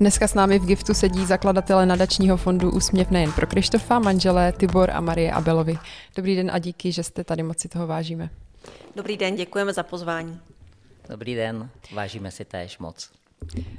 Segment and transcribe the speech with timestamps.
[0.00, 4.90] Dneska s námi v Giftu sedí zakladatele nadačního fondu Úsměv nejen pro Krištofa, manželé Tibor
[4.90, 5.78] a Marie Abelovi.
[6.16, 8.30] Dobrý den a díky, že jste tady, moc si toho vážíme.
[8.96, 10.40] Dobrý den, děkujeme za pozvání.
[11.08, 13.10] Dobrý den, vážíme si též moc.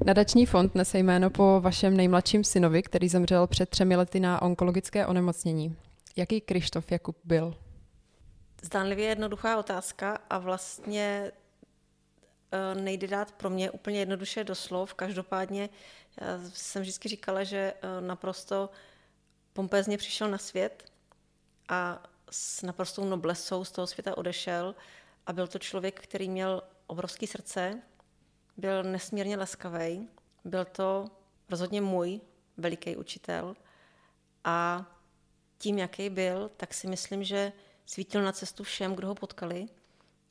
[0.05, 5.05] Nadační fond nese jméno po vašem nejmladším synovi, který zemřel před třemi lety na onkologické
[5.05, 5.75] onemocnění.
[6.15, 7.55] Jaký Krištof Jakub byl?
[8.61, 11.31] Zdánlivě jednoduchá otázka a vlastně
[12.73, 14.93] nejde dát pro mě úplně jednoduše do slov.
[14.93, 15.69] Každopádně
[16.21, 18.69] já jsem vždycky říkala, že eh, naprosto
[19.53, 20.91] pompézně přišel na svět
[21.69, 24.75] a s naprostou noblesou z toho světa odešel
[25.27, 27.81] a byl to člověk, který měl obrovské srdce,
[28.57, 30.09] byl nesmírně laskavý,
[30.43, 31.05] byl to
[31.49, 32.21] rozhodně můj
[32.57, 33.55] veliký učitel
[34.43, 34.85] a
[35.57, 37.53] tím, jaký byl, tak si myslím, že
[37.85, 39.67] svítil na cestu všem, kdo ho potkali,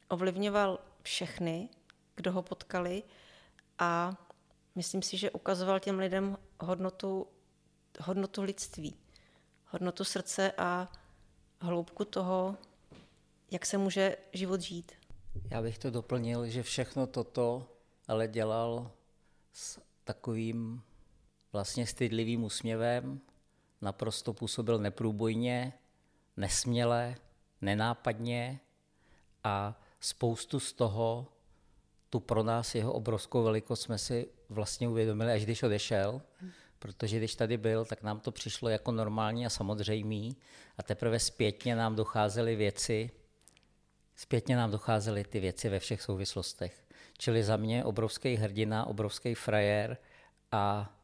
[0.09, 1.69] ovlivňoval všechny,
[2.21, 3.03] kdo ho potkali
[3.79, 4.17] a
[4.75, 7.27] myslím si, že ukazoval těm lidem hodnotu,
[8.01, 8.97] hodnotu lidství,
[9.67, 10.93] hodnotu srdce a
[11.61, 12.57] hloubku toho,
[13.51, 14.93] jak se může život žít.
[15.51, 17.67] Já bych to doplnil, že všechno toto
[18.09, 18.91] ale dělal
[19.53, 20.83] s takovým
[21.53, 23.21] vlastně stydlivým úsměvem,
[23.81, 25.73] naprosto působil neprůbojně,
[26.37, 27.17] nesměle,
[27.61, 28.61] nenápadně
[29.45, 31.27] a spoustu z toho,
[32.11, 36.23] tu pro nás jeho obrovskou velikost jsme si vlastně uvědomili, až když odešel,
[36.79, 40.37] protože když tady byl, tak nám to přišlo jako normální a samozřejmý
[40.79, 43.11] a teprve zpětně nám docházely věci,
[44.17, 46.85] zpětně nám docházely ty věci ve všech souvislostech.
[47.19, 49.97] Čili za mě obrovský hrdina, obrovský frajer
[50.53, 50.97] a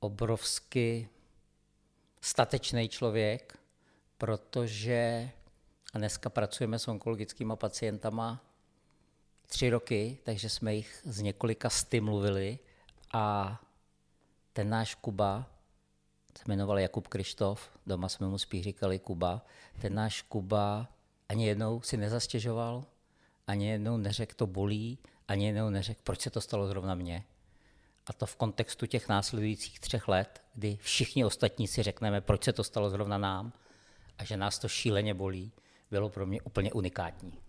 [0.00, 1.08] obrovsky
[2.20, 3.58] statečný člověk,
[4.18, 5.30] protože
[5.94, 8.47] a dneska pracujeme s onkologickými pacientama
[9.48, 12.58] tři roky, takže jsme jich z několika sty mluvili
[13.12, 13.58] a
[14.52, 15.46] ten náš Kuba,
[16.38, 19.42] se jmenoval Jakub Krištof, doma jsme mu spíš říkali Kuba,
[19.80, 20.88] ten náš Kuba
[21.28, 22.84] ani jednou si nezastěžoval,
[23.46, 24.98] ani jednou neřekl, to bolí,
[25.28, 27.24] ani jednou neřekl, proč se to stalo zrovna mně.
[28.06, 32.52] A to v kontextu těch následujících třech let, kdy všichni ostatní si řekneme, proč se
[32.52, 33.52] to stalo zrovna nám
[34.18, 35.52] a že nás to šíleně bolí,
[35.90, 37.47] bylo pro mě úplně unikátní.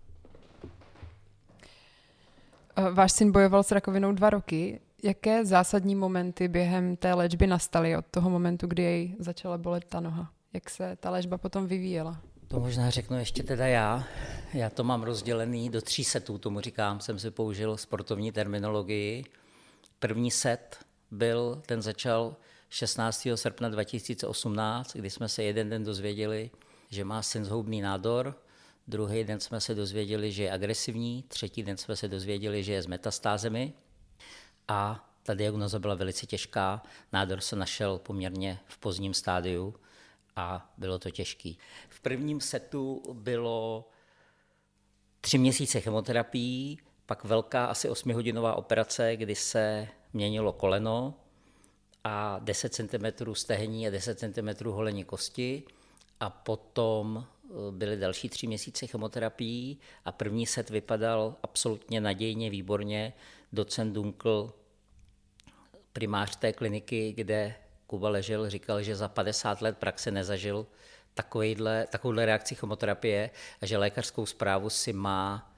[2.92, 4.80] Váš syn bojoval s rakovinou dva roky.
[5.02, 10.00] Jaké zásadní momenty během té léčby nastaly od toho momentu, kdy jej začala bolet ta
[10.00, 10.30] noha?
[10.52, 12.20] Jak se ta léčba potom vyvíjela?
[12.48, 14.04] To možná řeknu ještě teda já.
[14.54, 19.24] Já to mám rozdělený do tří setů, tomu říkám, jsem si použil sportovní terminologii.
[19.98, 20.78] První set
[21.10, 22.36] byl, ten začal
[22.68, 23.28] 16.
[23.34, 26.50] srpna 2018, kdy jsme se jeden den dozvěděli,
[26.90, 28.34] že má syn zhoubný nádor,
[28.90, 32.82] druhý den jsme se dozvěděli, že je agresivní, třetí den jsme se dozvěděli, že je
[32.82, 33.72] s metastázemi
[34.68, 36.82] a ta diagnoza byla velice těžká.
[37.12, 39.74] Nádor se našel poměrně v pozdním stádiu
[40.36, 41.58] a bylo to těžký.
[41.88, 43.88] V prvním setu bylo
[45.20, 51.14] tři měsíce chemoterapií, pak velká asi 8-hodinová operace, kdy se měnilo koleno
[52.04, 55.62] a 10 cm stehní a 10 cm holení kosti
[56.20, 57.26] a potom
[57.70, 63.12] byly další tři měsíce chemoterapií a první set vypadal absolutně nadějně, výborně.
[63.52, 64.52] Docent Dunkl,
[65.92, 67.54] primář té kliniky, kde
[67.86, 70.66] Kuba ležel, říkal, že za 50 let praxe nezažil
[71.14, 73.30] takovýhle, takovouhle reakci chemoterapie
[73.62, 75.52] a že lékařskou zprávu si má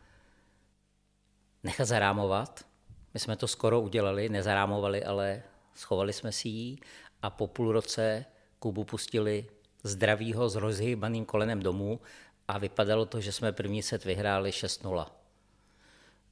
[1.62, 2.66] nechat zarámovat.
[3.14, 5.42] My jsme to skoro udělali, nezarámovali, ale
[5.74, 6.78] schovali jsme si ji
[7.22, 8.24] a po půl roce
[8.59, 9.47] Kubu pustili
[9.82, 12.00] zdravýho s rozhýbaným kolenem domů
[12.48, 15.06] a vypadalo to, že jsme první set vyhráli 6-0.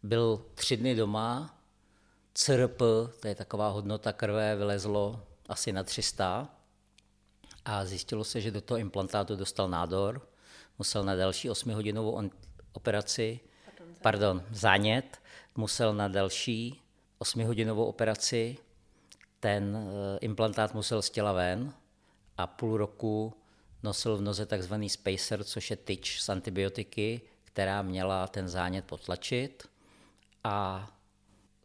[0.02, 1.58] Byl tři dny doma,
[2.34, 2.78] CRP,
[3.20, 6.48] to je taková hodnota krve, vylezlo asi na 300
[7.64, 10.28] a zjistilo se, že do toho implantátu dostal nádor,
[10.78, 12.30] musel na další 8-hodinovou
[12.72, 13.40] operaci,
[14.02, 15.18] pardon, zánět,
[15.56, 16.82] musel na další
[17.20, 18.56] 8-hodinovou operaci,
[19.40, 21.72] ten eh, implantát musel z těla ven
[22.36, 23.34] a půl roku
[23.82, 29.68] nosil v noze takzvaný spacer, což je tyč s antibiotiky, která měla ten zánět potlačit
[30.44, 30.88] a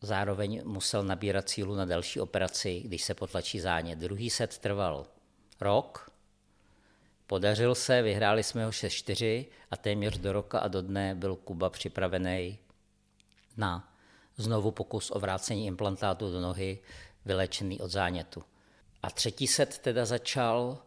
[0.01, 3.99] zároveň musel nabírat sílu na další operaci, když se potlačí zánět.
[3.99, 5.07] Druhý set trval
[5.61, 6.11] rok,
[7.27, 11.69] podařil se, vyhráli jsme ho 6-4 a téměř do roka a do dne byl Kuba
[11.69, 12.59] připravený
[13.57, 13.93] na
[14.37, 16.79] znovu pokus o vrácení implantátu do nohy,
[17.25, 18.43] vylečený od zánětu.
[19.03, 20.77] A třetí set teda začal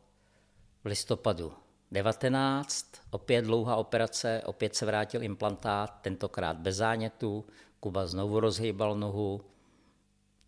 [0.88, 1.52] listopadu
[1.90, 7.44] 19, opět dlouhá operace, opět se vrátil implantát, tentokrát bez zánětu,
[7.81, 9.44] Kuba znovu rozhýbal nohu,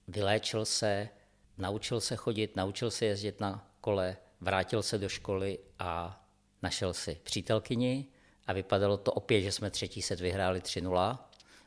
[0.08, 1.08] vyléčil se,
[1.58, 6.22] naučil se chodit, naučil se jezdit na kole, vrátil se do školy a
[6.62, 8.06] našel si přítelkyni
[8.46, 11.18] a vypadalo to opět, že jsme třetí set vyhráli 3-0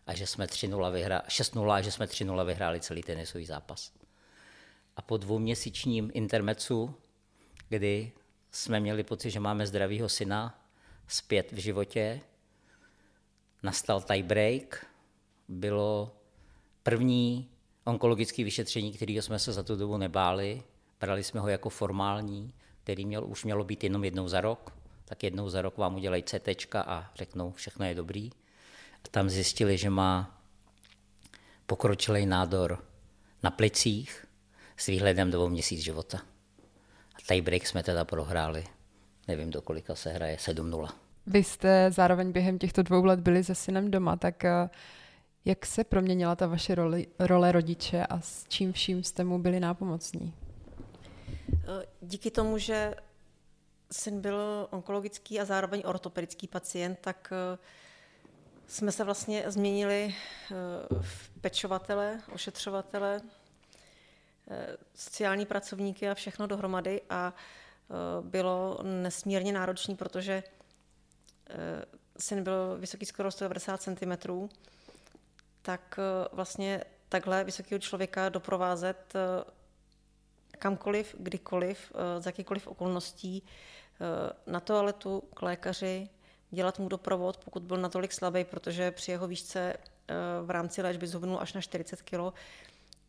[0.08, 3.92] a že jsme 3-0 vyhrá, 6-0 a že jsme 3-0 vyhráli celý tenisový zápas.
[4.96, 6.96] A po dvouměsíčním intermecu,
[7.70, 8.12] kdy
[8.54, 10.60] jsme měli pocit, že máme zdravýho syna
[11.08, 12.22] zpět v životě,
[13.64, 14.86] nastal tie break,
[15.48, 16.16] bylo
[16.84, 17.50] první
[17.84, 20.64] onkologické vyšetření, kterého jsme se za tu dobu nebáli.
[21.00, 22.54] Brali jsme ho jako formální,
[22.84, 24.76] který měl, už mělo být jenom jednou za rok.
[25.06, 28.30] Tak jednou za rok vám udělají CT a řeknou, všechno je dobrý.
[29.06, 30.42] A tam zjistili, že má
[31.66, 32.86] pokročilý nádor
[33.44, 34.26] na plicích
[34.78, 36.33] s výhledem dvou měsíc života.
[37.28, 38.64] Tiebreak jsme teda prohráli.
[39.28, 40.90] Nevím, do kolika se hraje, 7-0.
[41.26, 44.70] Vy jste zároveň během těchto dvou let byli se synem doma, tak eh,
[45.46, 49.60] jak se proměnila ta vaše roli, role rodiče a s čím vším jste mu byli
[49.60, 50.34] nápomocní?
[51.54, 52.96] Eh, díky tomu, že
[53.92, 57.58] syn byl onkologický a zároveň ortopedický pacient, tak eh,
[58.68, 60.16] jsme se vlastně změnili
[61.02, 63.22] v pečovatele, ošetřovatele,
[64.96, 67.34] sociální pracovníky a všechno dohromady a
[68.22, 70.44] bylo nesmírně náročné, protože
[72.18, 74.12] syn byl vysoký skoro 190 cm,
[75.62, 79.52] tak eh, vlastně takhle vysokého člověka doprovázet eh,
[80.60, 83.44] kamkoliv, kdykoliv, eh, z jakýkoliv okolností,
[84.48, 86.10] na toaletu, k lékaři,
[86.52, 89.78] dělat mu doprovod, pokud byl natolik slabý, protože při jeho výšce
[90.46, 92.34] v rámci léčby zhubnul až na 40 kg,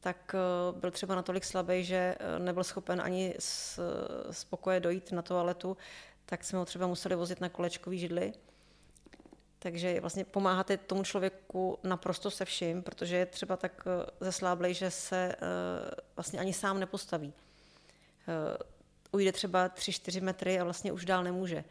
[0.04, 0.34] tak
[0.72, 3.80] byl třeba natolik slabý, že nebyl schopen ani z,
[4.30, 5.76] z pokoje dojít na toaletu,
[6.26, 8.32] tak jsme ho třeba museli vozit na kolečkový židli.
[9.58, 14.90] Takže vlastně pomáháte tomu člověku naprosto se vším, protože je třeba tak eh, zesláblej, že
[14.90, 15.36] se eh,
[16.16, 17.32] vlastně ani sám nepostaví.
[18.28, 18.58] Eh,
[19.12, 21.64] ujde třeba 3-4 metry a vlastně už dál nemůže.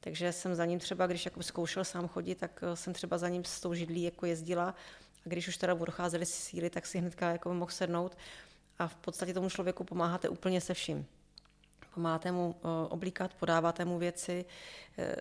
[0.00, 3.44] Takže jsem za ním třeba, když jako zkoušel sám chodit, tak jsem třeba za ním
[3.44, 4.74] s tou židlí jako jezdila
[5.26, 8.16] a když už teda docházely síly, tak si hnedka jako mohl sednout
[8.78, 11.06] a v podstatě tomu člověku pomáháte úplně se vším
[11.94, 14.44] pomáháte mu eh, oblíkat, podáváte mu věci.
[14.98, 15.16] Eh,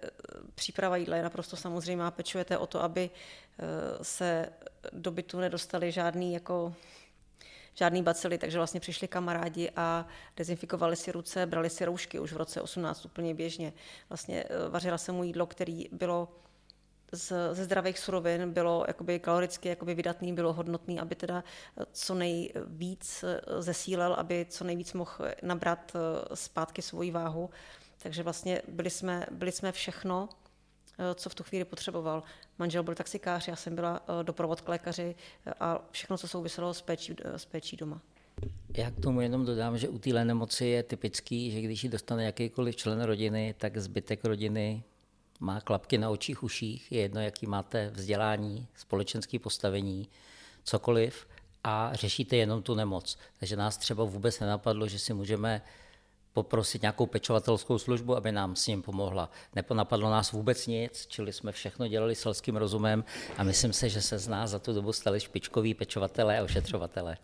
[0.56, 3.64] příprava jídla je naprosto samozřejmá, pečujete o to, aby eh,
[4.04, 4.50] se
[4.94, 6.74] do bytu nedostali žádný jako
[7.74, 10.08] žádný bacily, takže vlastně přišli kamarádi a
[10.38, 13.74] dezinfikovali si ruce, brali si roušky už v roce 18 úplně běžně.
[14.10, 16.28] Vlastně vařila se mu jídlo, které bylo
[17.12, 21.44] z, ze zdravých surovin bylo jakoby kaloricky jakoby vydatný, bylo hodnotný, aby teda
[21.92, 27.50] co nejvíc eh, zesílel, aby co nejvíc mohl nabrat eh, zpátky svoji váhu.
[28.04, 30.30] Takže vlastně byli jsme, byli jsme všechno,
[31.00, 32.24] eh, co v tu chvíli potřeboval.
[32.60, 35.16] Manžel byl taxikář, já jsem byla doprovod k lékaři
[35.60, 38.02] a všechno, co souviselo s péčí, s péčí doma.
[38.78, 42.26] Já k tomu jenom dodám, že u téhle nemoci je typický, že když ji dostane
[42.26, 44.84] jakýkoliv člen rodiny, tak zbytek rodiny
[45.40, 50.10] má klapky na očích, uších, je jedno, jaký máte vzdělání, společenské postavení,
[50.64, 51.28] cokoliv
[51.64, 53.18] a řešíte jenom tu nemoc.
[53.40, 55.62] Takže nás třeba vůbec nenapadlo, že si můžeme
[56.34, 59.30] poprosit nějakou pečovatelskou službu, aby nám s ním pomohla.
[59.56, 63.04] Neponapadlo nás vůbec nic, čili jsme všechno dělali selským rozumem
[63.38, 67.18] a myslím se, že se z nás za tu dobu stali špičkoví pečovatelé a ošetřovatelé.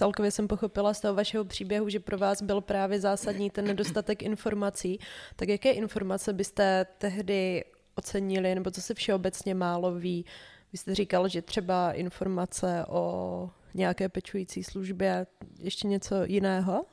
[0.00, 4.22] Celkově jsem pochopila z toho vašeho příběhu, že pro vás byl právě zásadní ten nedostatek
[4.22, 4.98] informací.
[5.36, 7.64] Tak jaké informace byste tehdy
[7.94, 10.24] ocenili, nebo co se všeobecně málo ví?
[10.72, 15.26] Vy jste říkal, že třeba informace o nějaké pečující službě,
[15.58, 16.84] ještě něco jiného?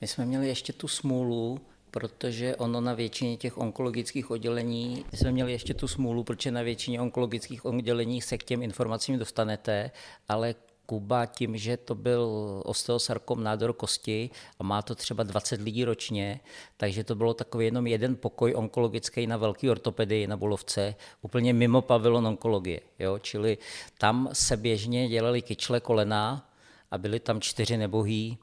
[0.00, 1.60] My jsme měli ještě tu smůlu,
[1.90, 6.62] protože ono na většině těch onkologických oddělení, my jsme měli ještě tu smůlu, protože na
[6.62, 9.90] většině onkologických oddělení se k těm informacím dostanete,
[10.28, 10.54] ale
[10.86, 12.30] Kuba tím, že to byl
[12.64, 16.40] osteosarkom nádor kosti a má to třeba 20 lidí ročně,
[16.76, 21.82] takže to bylo takový jenom jeden pokoj onkologický na velký ortopedii na Bulovce, úplně mimo
[21.82, 22.80] pavilon onkologie.
[22.98, 23.18] Jo?
[23.18, 23.58] Čili
[23.98, 26.50] tam se běžně dělali kyčle kolena
[26.90, 28.38] a byli tam čtyři nebohý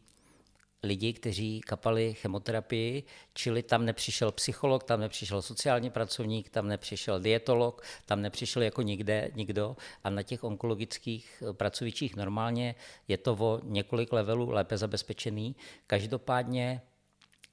[0.83, 7.81] lidi, kteří kapali chemoterapii, čili tam nepřišel psycholog, tam nepřišel sociální pracovník, tam nepřišel dietolog,
[8.05, 12.75] tam nepřišel jako nikde, nikdo a na těch onkologických pracovičích normálně
[13.07, 15.55] je to o několik levelů lépe zabezpečený.
[15.87, 16.81] Každopádně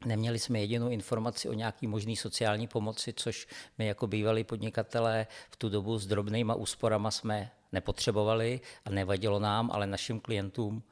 [0.04, 3.46] Neměli jsme jedinou informaci o nějaký možný sociální pomoci, což
[3.78, 9.70] my jako bývalí podnikatelé v tu dobu s drobnýma úsporama jsme nepotřebovali a nevadilo nám,
[9.70, 10.82] ale našim klientům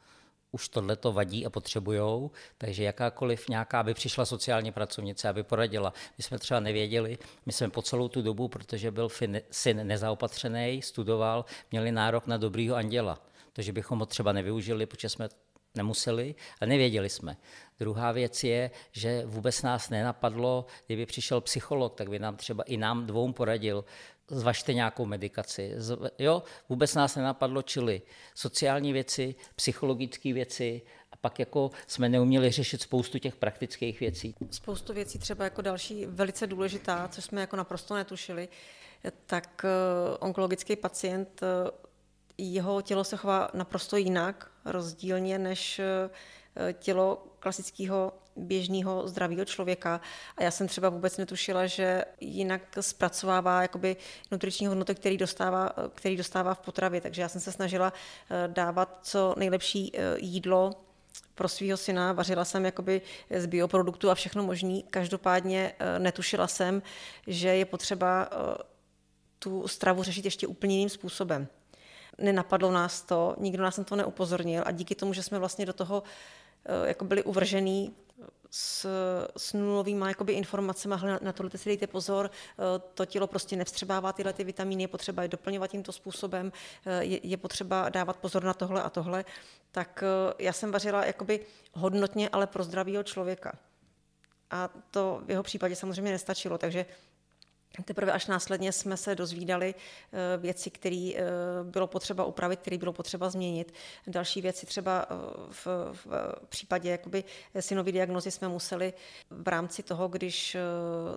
[0.53, 5.93] už tohle to vadí a potřebujou, takže jakákoliv nějaká, aby přišla sociální pracovnice, aby poradila.
[6.19, 9.09] My jsme třeba nevěděli, my jsme po celou tu dobu, protože byl
[9.51, 13.23] syn nezaopatřený, studoval, měli nárok na dobrýho anděla.
[13.53, 15.29] Takže bychom ho třeba nevyužili, protože jsme
[15.75, 17.37] nemuseli, ale nevěděli jsme.
[17.79, 22.77] Druhá věc je, že vůbec nás nenapadlo, kdyby přišel psycholog, tak by nám třeba i
[22.77, 23.85] nám dvou poradil,
[24.29, 25.75] zvažte nějakou medikaci.
[26.19, 28.03] Jo, vůbec nás nenapadlo, čili
[28.35, 30.83] sociální věci, psychologické věci,
[31.13, 34.35] a pak jako jsme neuměli řešit spoustu těch praktických věcí.
[34.51, 38.49] Spoustu věcí třeba jako další velice důležitá, co jsme jako naprosto netušili,
[39.27, 41.71] tak eh, onkologický pacient, eh,
[42.39, 50.01] jeho tělo se chová naprosto jinak, rozdílně než eh, tělo klasického běžného zdravého člověka.
[50.37, 53.97] A já jsem třeba vůbec netušila, že jinak zpracovává jakoby
[54.31, 57.01] nutriční hodnoty, který dostává, který dostává v potravě.
[57.01, 57.93] Takže já jsem se snažila
[58.31, 60.73] eh, dávat co nejlepší eh, jídlo
[61.35, 63.03] pro svého syna, vařila jsem jakoby
[63.37, 64.83] z bioproduktu a všechno možný.
[64.83, 66.83] Každopádně eh, netušila jsem,
[67.27, 68.29] že je potřeba
[69.39, 71.49] tu stravu řešit ještě úplně jiným způsobem.
[72.19, 75.73] Nenapadlo nás to, nikdo nás na to neupozornil a díky tomu, že jsme vlastně do
[75.73, 76.03] toho
[76.85, 77.95] jako byli uvržený
[78.51, 78.87] s,
[79.37, 82.63] s nulovými jakoby, informacemi, na, na tohle si dejte pozor, eh,
[82.95, 86.53] to tělo prostě nevstřebává tyhle ty vitamíny, je potřeba je doplňovat tímto způsobem,
[86.87, 89.25] eh, je, je potřeba dávat pozor na tohle a tohle,
[89.71, 91.41] tak eh, já jsem vařila jakoby
[91.73, 93.53] hodnotně, ale pro zdravého člověka.
[94.51, 96.87] A to v jeho případě samozřejmě nestačilo, takže
[97.85, 101.23] Teprve až následně jsme se dozvídali eh, věci, které eh,
[101.63, 103.75] bylo potřeba upravit, které bylo potřeba změnit.
[104.07, 105.15] Další věci třeba eh,
[105.51, 106.07] v, v
[106.49, 107.25] případě jakoby
[107.61, 108.93] synové diagnozy jsme museli
[109.31, 110.57] v rámci toho, když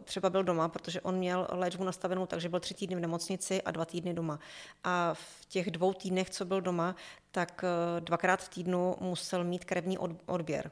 [0.03, 3.71] třeba byl doma, protože on měl léčbu nastavenou, takže byl tři týdny v nemocnici a
[3.71, 4.39] dva týdny doma.
[4.83, 6.95] A v těch dvou týdnech, co byl doma,
[7.31, 7.65] tak
[7.99, 10.71] dvakrát v týdnu musel mít krevní odběr.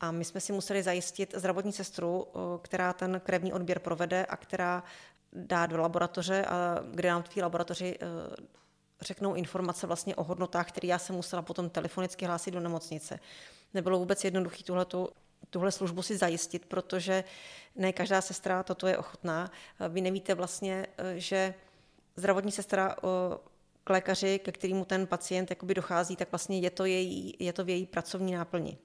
[0.00, 4.36] A my jsme si museli zajistit zdravotní sestru, eh, která ten krevní odběr provede a
[4.36, 4.82] která
[5.32, 8.06] dá do laboratoře, a kde nám v laboratoři eh,
[9.00, 13.20] řeknou informace vlastně o hodnotách, které já jsem musela potom telefonicky hlásit do nemocnice.
[13.74, 15.08] Nebylo vůbec jednoduché tuhletu,
[15.50, 17.24] tuhle službu si zajistit, protože
[17.76, 19.50] ne každá sestra toto je ochotná.
[19.80, 21.54] Eh, vy nevíte vlastně, že
[22.16, 22.96] zdravotní sestra
[23.84, 27.68] k lékaři, ke kterému ten pacient dochází, tak vlastně je to, její, je to v
[27.68, 28.78] její pracovní náplni.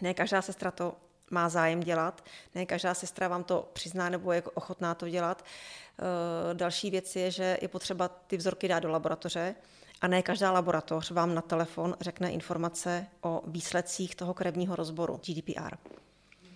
[0.00, 0.94] Ne každá sestra to
[1.32, 5.44] má zájem dělat, ne každá sestra vám to přizná nebo je ochotná to dělat.
[5.44, 9.54] Eh, další věc je, že je potřeba ty vzorky dát do laboratoře
[10.00, 15.76] a ne každá laboratoř vám na telefon řekne informace o výsledcích toho krevního rozboru GDPR.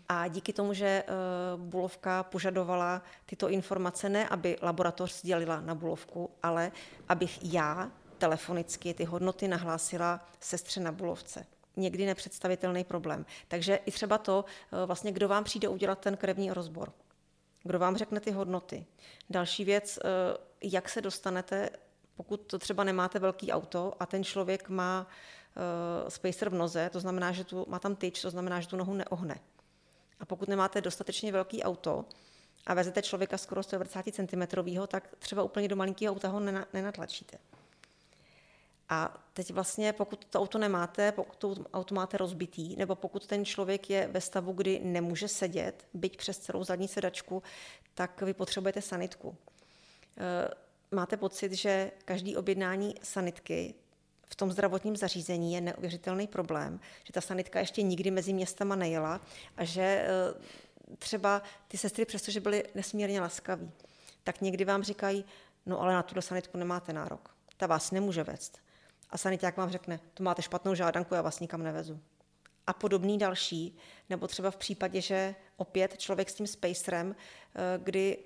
[0.09, 1.13] A díky tomu, že eh,
[1.57, 6.73] Bulovka požadovala tyto informace, ne aby laboratoř sdělila na Bulovku, ale
[7.09, 13.27] abych já telefonicky ty hodnoty nahlásila sestře na Bulovce někdy nepředstavitelný problém.
[13.49, 16.93] Takže i třeba to, eh, vlastně, kdo vám přijde udělat ten krevní rozbor,
[17.63, 18.87] kdo vám řekne ty hodnoty.
[19.31, 20.09] Další věc, eh,
[20.63, 21.71] jak se dostanete,
[22.17, 27.01] pokud to třeba nemáte velký auto a ten člověk má uh, spacer v noze, to
[27.01, 29.41] znamená, že tu má tam tyč, to znamená, že tu nohu neohne.
[30.21, 32.05] A pokud nemáte dostatečně velký auto
[32.67, 34.43] a vezete člověka skoro 120 cm,
[34.87, 36.41] tak třeba úplně do malinkého auta ho
[36.73, 37.39] nenatlačíte.
[38.89, 43.45] A teď vlastně, pokud to auto nemáte, pokud to auto máte rozbitý, nebo pokud ten
[43.45, 47.43] člověk je ve stavu, kdy nemůže sedět, byť přes celou zadní sedačku,
[47.95, 49.37] tak vy potřebujete sanitku.
[50.19, 50.49] E,
[50.95, 53.75] máte pocit, že každý objednání sanitky
[54.27, 59.21] v tom zdravotním zařízení je neuvěřitelný problém, že ta sanitka ještě nikdy mezi městama nejela
[59.57, 60.09] a že e,
[60.99, 63.71] třeba ty sestry, přestože byly nesmírně laskaví,
[64.25, 65.25] tak někdy vám říkají,
[65.67, 67.37] no ale na tuto sanitku nemáte nárok.
[67.57, 68.66] Ta vás nemůže vést
[69.17, 72.01] a saniták vám řekne, tu máte špatnou žádanku, já vás nikam nevezu.
[72.67, 73.79] A podobný další,
[74.11, 78.19] nebo třeba v případě, že opět člověk s tím spacerem, eh, kdy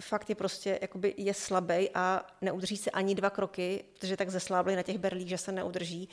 [0.00, 4.76] fakt je prostě, jakoby je slabý a neudrží se ani dva kroky, protože tak zeslábli
[4.76, 6.08] na těch berlích, že se neudrží.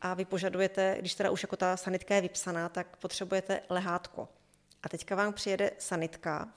[0.00, 4.28] A vy požadujete, když teda už jako ta sanitka je vypsaná, tak potřebujete lehátko.
[4.82, 6.48] A teďka vám přijede sanitka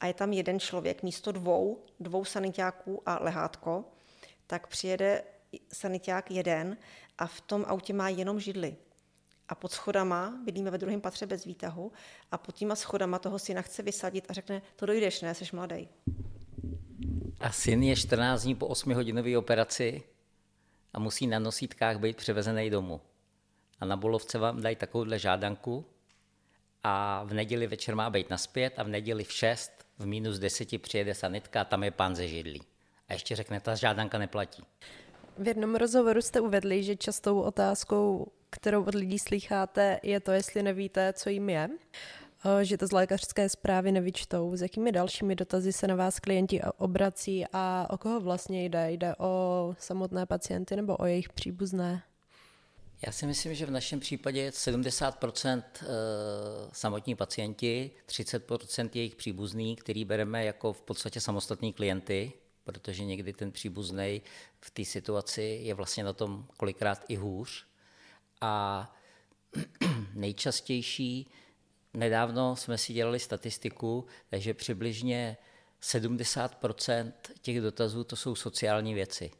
[0.00, 3.84] a je tam jeden člověk místo dvou, dvou sanitáků a lehátko,
[4.46, 5.22] tak přijede
[5.72, 6.76] saniták jeden
[7.18, 8.76] a v tom autě má jenom židly.
[9.48, 11.92] A pod schodama, bydlíme ve druhém patře bez výtahu,
[12.32, 15.88] a pod těma schodama toho syna chce vysadit a řekne, to dojdeš, ne, jsi mladý.
[17.40, 20.02] A syn je 14 dní po 8 hodinové operaci
[20.92, 23.00] a musí na nosítkách být převezený domů.
[23.80, 25.86] A na Bolovce vám dají takovouhle žádanku
[26.82, 30.82] a v neděli večer má být naspět a v neděli v 6 v minus 10
[30.82, 32.62] přijede sanitka a tam je pán ze židlí.
[33.08, 34.62] A ještě řekne, ta žádanka neplatí.
[35.40, 40.62] V jednom rozhovoru jste uvedli, že častou otázkou, kterou od lidí slycháte, je to, jestli
[40.62, 41.68] nevíte, co jim je
[42.62, 44.56] že to z lékařské zprávy nevyčtou.
[44.56, 48.92] S jakými dalšími dotazy se na vás klienti obrací a o koho vlastně jde?
[48.92, 52.02] Jde o samotné pacienty nebo o jejich příbuzné?
[53.06, 55.62] Já si myslím, že v našem případě je 70%
[56.72, 62.32] samotní pacienti, 30% jejich příbuzný, který bereme jako v podstatě samostatní klienty,
[62.64, 64.22] protože někdy ten příbuzný
[64.60, 67.66] v té situaci je vlastně na tom kolikrát i hůř.
[68.40, 68.96] A
[70.14, 71.30] nejčastější,
[71.94, 75.36] nedávno jsme si dělali statistiku, takže přibližně
[75.82, 79.30] 70% těch dotazů to jsou sociální věci.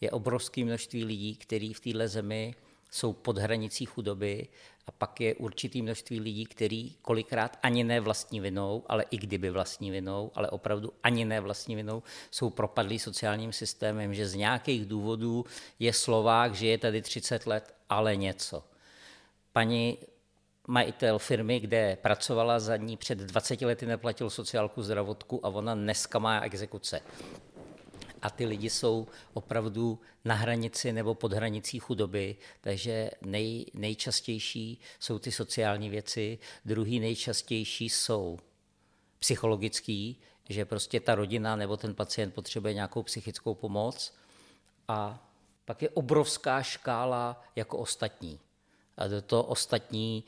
[0.00, 2.54] Je obrovské množství lidí, kteří v této zemi
[2.90, 4.48] jsou pod hranicí chudoby
[4.86, 9.50] a pak je určitý množství lidí, který kolikrát ani ne vlastní vinou, ale i kdyby
[9.50, 14.86] vlastní vinou, ale opravdu ani ne vlastní vinou, jsou propadlí sociálním systémem, že z nějakých
[14.86, 15.44] důvodů
[15.78, 18.64] je Slovák, že je tady 30 let, ale něco.
[19.52, 19.98] Paní
[20.66, 26.18] majitel firmy, kde pracovala za ní před 20 lety, neplatil sociálku zdravotku a ona dneska
[26.18, 27.00] má exekuce
[28.22, 35.18] a ty lidi jsou opravdu na hranici nebo pod hranicí chudoby, takže nej, nejčastější jsou
[35.18, 38.38] ty sociální věci, druhý nejčastější jsou
[39.18, 40.16] psychologický,
[40.48, 44.14] že prostě ta rodina nebo ten pacient potřebuje nějakou psychickou pomoc
[44.88, 45.26] a
[45.64, 48.40] pak je obrovská škála jako ostatní.
[48.96, 50.24] A do toho ostatní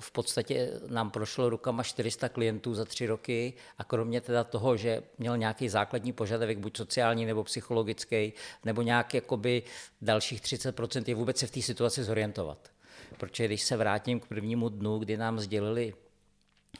[0.00, 5.02] v podstatě nám prošlo rukama 400 klientů za tři roky a kromě teda toho, že
[5.18, 8.32] měl nějaký základní požadavek, buď sociální nebo psychologický,
[8.64, 9.62] nebo nějak jakoby
[10.02, 12.70] dalších 30% je vůbec se v té situaci zorientovat.
[13.16, 15.94] Protože když se vrátím k prvnímu dnu, kdy nám sdělili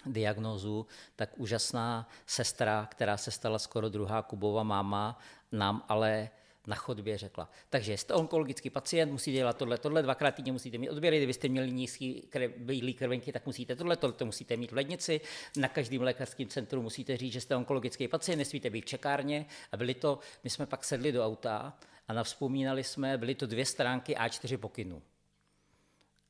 [0.07, 5.19] diagnózu, tak úžasná sestra, která se stala skoro druhá Kubova máma,
[5.53, 6.31] nám ale
[6.69, 7.51] na chodbě řekla.
[7.71, 11.73] Takže jste onkologický pacient, musíte dělat tohle, tohle dvakrát týdně musíte mít odběry, kdybyste měli
[11.73, 15.21] nízký krev, bílý krvenky, tak musíte tohle, tohle to musíte mít v lednici,
[15.57, 19.47] na každém lékařském centru musíte říct, že jste onkologický pacient, nesmíte být v čekárně.
[19.73, 23.64] A byli to, my jsme pak sedli do auta a navzpomínali jsme, byly to dvě
[23.66, 25.03] stránky A4 pokynů.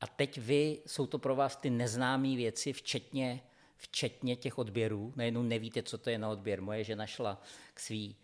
[0.01, 3.41] A teď vy, jsou to pro vás ty neznámé věci, včetně,
[3.77, 5.13] včetně těch odběrů.
[5.15, 6.61] Najednou nevíte, co to je na odběr.
[6.61, 7.41] Moje žena šla
[7.73, 8.15] k svý,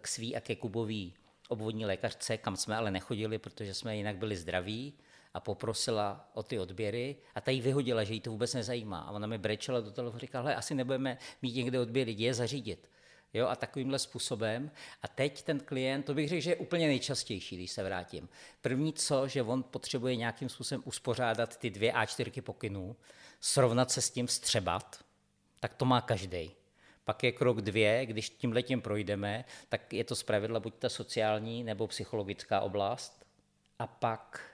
[0.00, 1.14] k svý a ke Kubový
[1.50, 4.94] obvodní lékařce, kam jsme ale nechodili, protože jsme jinak byli zdraví
[5.34, 9.00] a poprosila o ty odběry a ta jí vyhodila, že jí to vůbec nezajímá.
[9.00, 12.90] A ona mi brečela do telefonu, říkala, asi nebudeme mít někde odběry, je zařídit.
[13.34, 14.70] Jo, a takovýmhle způsobem.
[15.02, 18.28] A teď ten klient, to bych řekl, že je úplně nejčastější, když se vrátím.
[18.60, 22.96] První co, že on potřebuje nějakým způsobem uspořádat ty dvě A4 pokynů,
[23.40, 25.04] srovnat se s tím střebat,
[25.60, 26.59] tak to má každý.
[27.04, 31.64] Pak je krok dvě, když tím letím projdeme, tak je to zpravidla buď ta sociální
[31.64, 33.24] nebo psychologická oblast.
[33.78, 34.50] A pak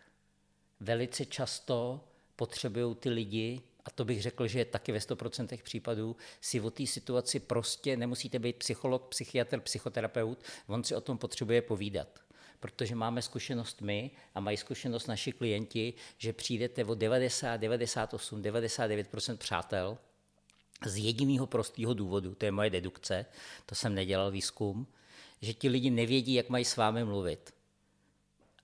[0.80, 2.00] velice často
[2.36, 6.70] potřebují ty lidi, a to bych řekl, že je taky ve 100% případů, si o
[6.70, 12.26] té situaci prostě nemusíte být psycholog, psychiatr, psychoterapeut, on si o tom potřebuje povídat
[12.60, 19.08] protože máme zkušenost my a mají zkušenost naši klienti, že přijdete o 90, 98, 99
[19.36, 19.98] přátel
[20.84, 23.26] z jediného prostého důvodu, to je moje dedukce,
[23.66, 24.86] to jsem nedělal výzkum,
[25.40, 27.54] že ti lidi nevědí, jak mají s vámi mluvit.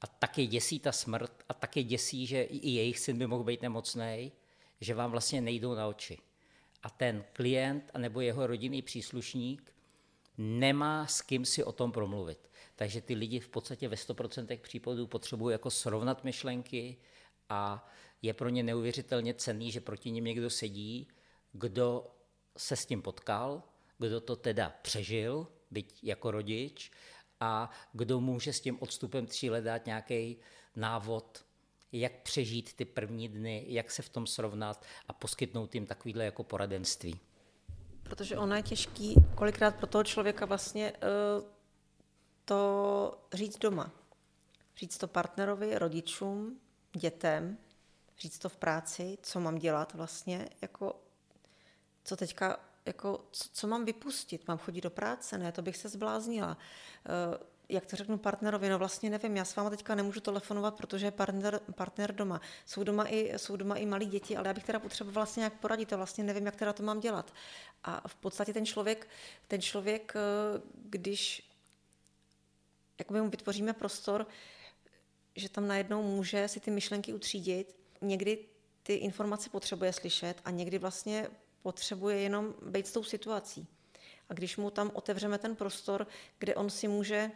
[0.01, 3.63] A taky děsí ta smrt a taky děsí, že i jejich syn by mohl být
[3.63, 4.33] nemocný,
[4.81, 6.19] že vám vlastně nejdou na oči.
[6.83, 9.75] A ten klient nebo jeho rodinný příslušník
[10.39, 12.51] nemá s kým si o tom promluvit.
[12.77, 16.97] Takže ty lidi v podstatě ve 100% případů potřebují jako srovnat myšlenky
[17.49, 17.89] a
[18.23, 21.09] je pro ně neuvěřitelně cenný, že proti ním někdo sedí,
[21.53, 22.15] kdo
[22.57, 23.63] se s tím potkal,
[23.99, 26.91] kdo to teda přežil, byť jako rodič,
[27.41, 30.37] a kdo může s tím odstupem tří let dát nějaký
[30.77, 31.45] návod,
[31.93, 36.45] jak přežít ty první dny, jak se v tom srovnat a poskytnout jim takovýhle jako
[36.45, 37.21] poradenství.
[38.03, 41.45] Protože ono je těžký kolikrát pro toho člověka vlastně uh,
[42.45, 43.93] to říct doma.
[44.77, 46.61] Říct to partnerovi, rodičům,
[46.97, 47.59] dětem,
[48.19, 51.01] říct to v práci, co mám dělat vlastně, jako
[52.05, 54.49] co teďka, jako, co, co mám vypustit?
[54.49, 55.39] Mám chodit do práce?
[55.39, 56.57] Ne, to bych se zbláznila.
[57.37, 61.07] Uh, jak to řeknu partnerovi, no vlastně nevím, já s váma teďka nemůžu telefonovat, protože
[61.07, 62.41] je partner, partner doma.
[62.67, 65.53] Jsou doma, i, jsou doma i malí děti, ale já bych teda potřebovala vlastně nějak
[65.53, 67.35] poradit a vlastně nevím, jak teda to mám dělat.
[67.85, 69.09] A v podstatě ten člověk,
[69.49, 71.51] ten člověk, eh, když
[72.99, 74.27] jakoby mu vytvoříme prostor,
[75.37, 78.39] že tam najednou může si ty myšlenky utřídit, někdy
[78.83, 81.29] ty informace potřebuje slyšet a někdy vlastně
[81.63, 83.67] potřebuje jenom být s tou situací.
[84.29, 86.07] A když mu tam otevřeme ten prostor,
[86.39, 87.31] kde on si může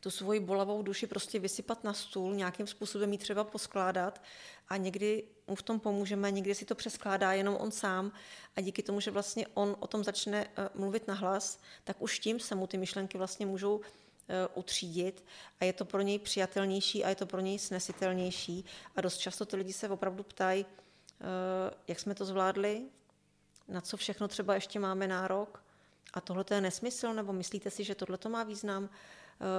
[0.00, 4.22] tu svoji bolavou duši prostě vysypat na stůl, nějakým způsobem ji třeba poskládat
[4.68, 8.12] a někdy mu v tom pomůžeme, někdy si to přeskládá jenom on sám
[8.56, 12.40] a díky tomu, že vlastně on o tom začne uh, mluvit nahlas, tak už tím
[12.40, 13.84] se mu ty myšlenky vlastně můžou uh,
[14.54, 15.24] utřídit
[15.60, 18.64] a je to pro něj přijatelnější a je to pro něj snesitelnější
[18.96, 21.26] a dost často ty lidi se opravdu ptají, uh,
[21.88, 22.82] jak jsme to zvládli,
[23.70, 25.62] na co všechno třeba ještě máme nárok
[26.12, 28.90] a tohle je nesmysl, nebo myslíte si, že tohle to má význam,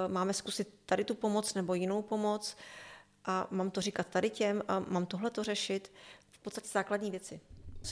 [0.08, 2.58] máme zkusit tady tu pomoc nebo jinou pomoc,
[3.26, 5.94] a mám to říkat tady těm a mám tohle to řešit.
[6.30, 7.40] V podstatě základní věci.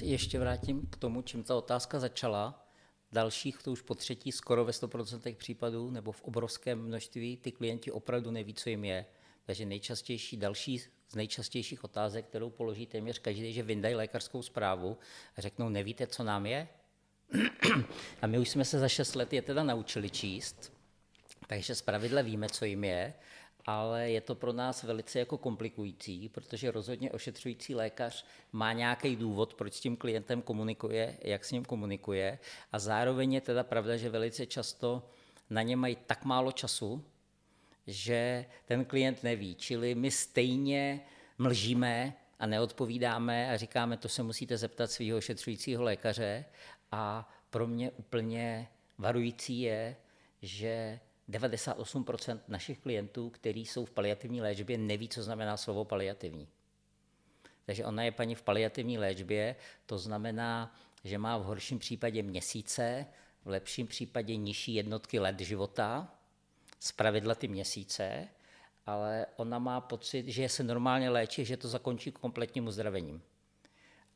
[0.01, 2.65] Ještě vrátím k tomu, čím ta otázka začala.
[3.11, 7.91] Dalších, to už po třetí, skoro ve 100% případů nebo v obrovském množství, ty klienti
[7.91, 9.05] opravdu neví, co jim je.
[9.45, 14.97] Takže nejčastější, další z nejčastějších otázek, kterou položí téměř každý, že vyndají lékařskou zprávu
[15.37, 16.67] a řeknou, nevíte, co nám je?
[18.21, 20.73] a my už jsme se za 6 let je teda naučili číst,
[21.47, 23.13] takže z pravidla víme, co jim je
[23.65, 29.53] ale je to pro nás velice jako komplikující, protože rozhodně ošetřující lékař má nějaký důvod,
[29.53, 32.39] proč s tím klientem komunikuje, jak s ním komunikuje
[32.71, 35.09] a zároveň je teda pravda, že velice často
[35.49, 37.03] na ně mají tak málo času,
[37.87, 39.55] že ten klient neví.
[39.55, 41.01] Čili my stejně
[41.37, 46.45] mlžíme a neodpovídáme a říkáme, to se musíte zeptat svého ošetřujícího lékaře
[46.91, 49.95] a pro mě úplně varující je,
[50.41, 56.47] že 98% našich klientů, kteří jsou v paliativní léčbě, neví, co znamená slovo paliativní.
[57.65, 63.05] Takže ona je paní v paliativní léčbě, to znamená, že má v horším případě měsíce,
[63.45, 66.18] v lepším případě nižší jednotky let života,
[66.79, 68.27] z pravidla ty měsíce,
[68.85, 73.21] ale ona má pocit, že se normálně léčí, že to zakončí kompletním uzdravením.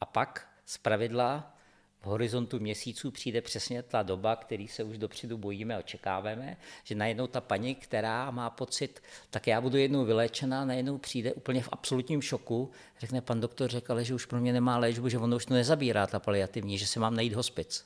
[0.01, 1.57] A pak z pravidla
[2.03, 6.95] v horizontu měsíců přijde přesně ta doba, který se už dopředu bojíme a očekáváme, že
[6.95, 11.69] najednou ta paní, která má pocit, tak já budu jednou vyléčená, najednou přijde úplně v
[11.71, 15.45] absolutním šoku, řekne, pan doktor řekl, že už pro mě nemá léčbu, že ono už
[15.45, 17.85] to nezabírá ta paliativní, že se mám najít hospic.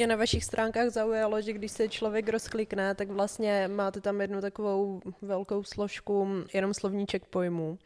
[0.00, 4.40] Mě na vašich stránkách zaujalo, že když se člověk rozklikne, tak vlastně máte tam jednu
[4.40, 7.78] takovou velkou složku, jenom slovníček pojmů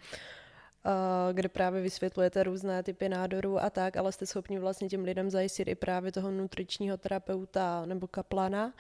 [1.32, 5.68] kde právě vysvětlujete různé typy nádorů a tak, ale jste schopni vlastně těm lidem zajistit
[5.68, 8.72] i právě toho nutričního terapeuta nebo kaplana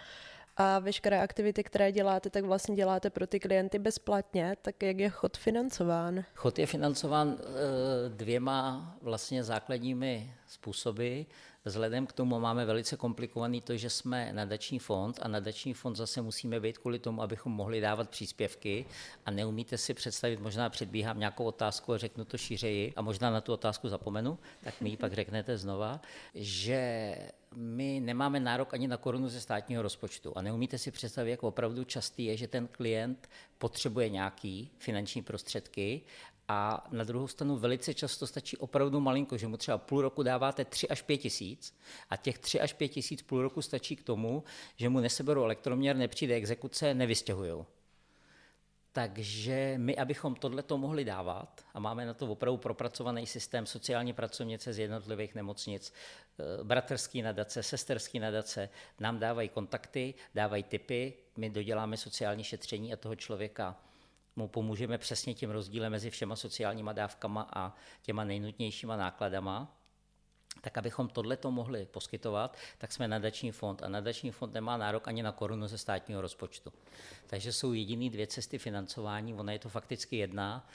[0.56, 5.10] a veškeré aktivity, které děláte, tak vlastně děláte pro ty klienty bezplatně, tak jak je
[5.10, 6.24] chod financován?
[6.34, 11.20] Chod je financován eh, dvěma vlastně základními způsoby.
[11.66, 16.22] Vzhledem k tomu máme velice komplikovaný to, že jsme nadační fond a nadační fond zase
[16.22, 18.84] musíme být kvůli tomu, abychom mohli dávat příspěvky.
[19.26, 23.40] A neumíte si představit, možná předbíhám nějakou otázku a řeknu to šířeji a možná na
[23.40, 26.00] tu otázku zapomenu, tak mi ji pak řeknete znova,
[26.34, 27.14] že
[27.56, 30.32] my nemáme nárok ani na korunu ze státního rozpočtu.
[30.36, 36.02] A neumíte si představit, jak opravdu častý je, že ten klient potřebuje nějaký finanční prostředky
[36.48, 40.64] a na druhou stranu velice často stačí opravdu malinko, že mu třeba půl roku dáváte
[40.64, 41.76] 3 až 5 tisíc
[42.10, 44.44] a těch 3 až 5 tisíc půl roku stačí k tomu,
[44.76, 47.64] že mu neseberou elektroměr, nepřijde exekuce, nevystěhují.
[48.92, 54.72] Takže my, abychom tohleto mohli dávat, a máme na to opravdu propracovaný systém sociální pracovnice
[54.72, 55.92] z jednotlivých nemocnic,
[56.38, 58.68] eh, bratrský nadace, sesterský nadace,
[59.00, 63.76] nám dávají kontakty, dávají typy, my doděláme sociální šetření a toho člověka
[64.36, 69.80] mu pomůžeme přesně tím rozdílem mezi všema sociálníma dávkama a těma nejnutnějšíma nákladama,
[70.60, 73.82] tak abychom tohle to mohli poskytovat, tak jsme nadační fond.
[73.82, 76.72] A nadační fond nemá nárok ani na korunu ze státního rozpočtu.
[77.26, 80.68] Takže jsou jediný dvě cesty financování, ona je to fakticky jedna,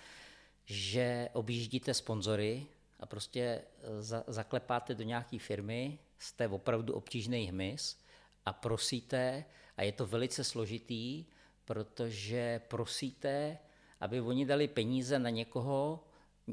[0.65, 2.65] že objíždíte sponzory
[2.99, 7.97] a prostě eh, za, zaklepáte do nějaké firmy, jste opravdu obtížný hmyz
[8.45, 9.45] a prosíte,
[9.77, 11.25] a je to velice složitý,
[11.69, 13.58] protože prosíte,
[13.99, 16.03] aby oni dali peníze na někoho,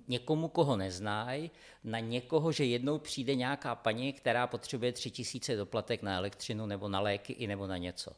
[0.09, 1.51] někomu, koho neznají,
[1.85, 6.89] na někoho, že jednou přijde nějaká paní, která potřebuje tři tisíce doplatek na elektřinu nebo
[6.89, 8.13] na léky i nebo na něco.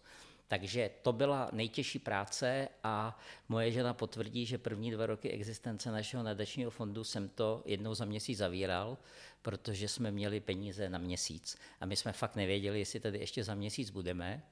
[0.49, 6.23] Takže to byla nejtěžší práce a moje žena potvrdí, že první dva roky existence našeho
[6.23, 8.99] nadačního fondu jsem to jednou za měsíc zavíral,
[9.43, 11.59] protože jsme měli peníze na měsíc.
[11.81, 14.43] A my jsme fakt nevěděli, jestli tady ještě za měsíc budeme.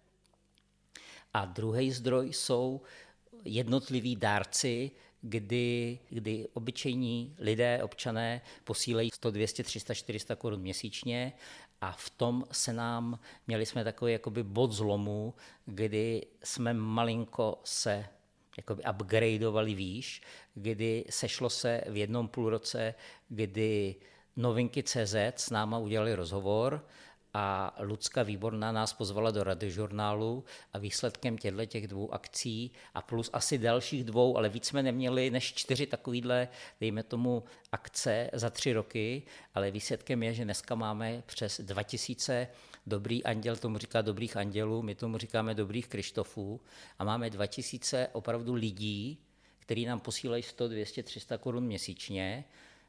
[1.36, 2.80] A druhý zdroj jsou
[3.44, 11.32] jednotliví dárci, kdy, kdy obyčejní lidé, občané posílejí 100, 200, 300, 400 korun měsíčně.
[11.80, 15.34] A v tom se nám, měli jsme takový jakoby bod zlomu,
[15.66, 18.06] kdy jsme malinko se
[18.56, 20.22] jakoby upgradeovali výš,
[20.54, 22.94] kdy sešlo se v jednom půlroce,
[23.28, 23.94] kdy
[24.36, 26.86] novinky CZ s náma udělali rozhovor
[27.38, 33.30] a Lucka Výborná nás pozvala do radiožurnálu a výsledkem těchto těch dvou akcí a plus
[33.32, 36.48] asi dalších dvou, ale víc jsme neměli než čtyři takovýhle,
[36.80, 39.22] dejme tomu, akce za tři roky,
[39.54, 42.48] ale výsledkem je, že dneska máme přes 2000
[42.86, 46.60] dobrý anděl, tomu říká dobrých andělů, my tomu říkáme dobrých Krištofů
[46.98, 49.18] a máme 2000 opravdu lidí,
[49.58, 52.44] který nám posílají 100, 200, 300 korun měsíčně.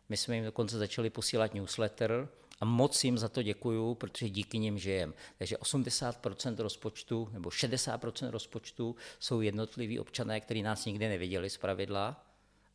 [0.10, 2.28] My jsme jim dokonce začali posílat newsletter,
[2.60, 5.14] a moc jim za to děkuju, protože díky nim žijem.
[5.38, 12.26] Takže 80% rozpočtu nebo 60% rozpočtu jsou jednotliví občané, kteří nás nikdy neviděli z pravidla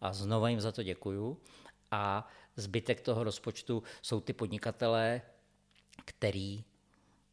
[0.01, 1.41] a znova jim za to děkuju.
[1.91, 5.23] A zbytek toho rozpočtu jsou ty podnikatelé,
[6.05, 6.65] který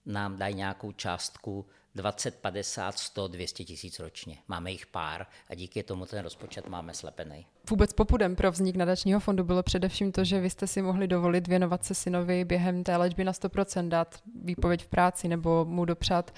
[0.05, 4.37] nám dají nějakou částku 20, 50, 100, 200 tisíc ročně.
[4.47, 7.45] Máme jich pár a díky tomu ten rozpočet máme slepený.
[7.69, 11.47] Vůbec popudem pro vznik nadačního fondu bylo především to, že vy jste si mohli dovolit
[11.47, 16.33] věnovat se synovi během té léčby na 100%, dát výpověď v práci nebo mu dopřát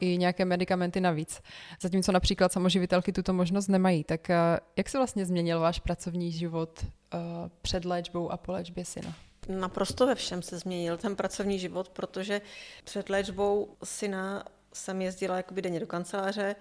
[0.00, 1.42] i nějaké medicamenty navíc.
[1.80, 4.04] Zatímco například samoživitelky tuto možnost nemají.
[4.04, 4.36] Tak eh,
[4.76, 7.20] jak se vlastně změnil váš pracovní život uh,
[7.62, 9.14] před léčbou a po léčbě syna?
[9.48, 12.40] Naprosto ve všem se změnil ten pracovní život, protože
[12.84, 14.44] před léčbou syna
[14.76, 16.56] jsem jezdila jakoby denně do kanceláře,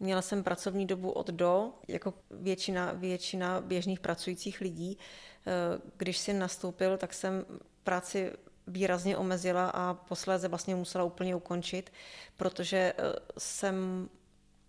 [0.00, 4.98] Měla jsem pracovní dobu od do, jako většina, většina běžných pracujících lidí.
[5.46, 7.46] Eh, když si nastoupil, tak jsem
[7.84, 8.32] práci
[8.66, 11.92] výrazně omezila a posléze vlastně musela úplně ukončit,
[12.36, 13.02] protože eh,
[13.38, 14.08] jsem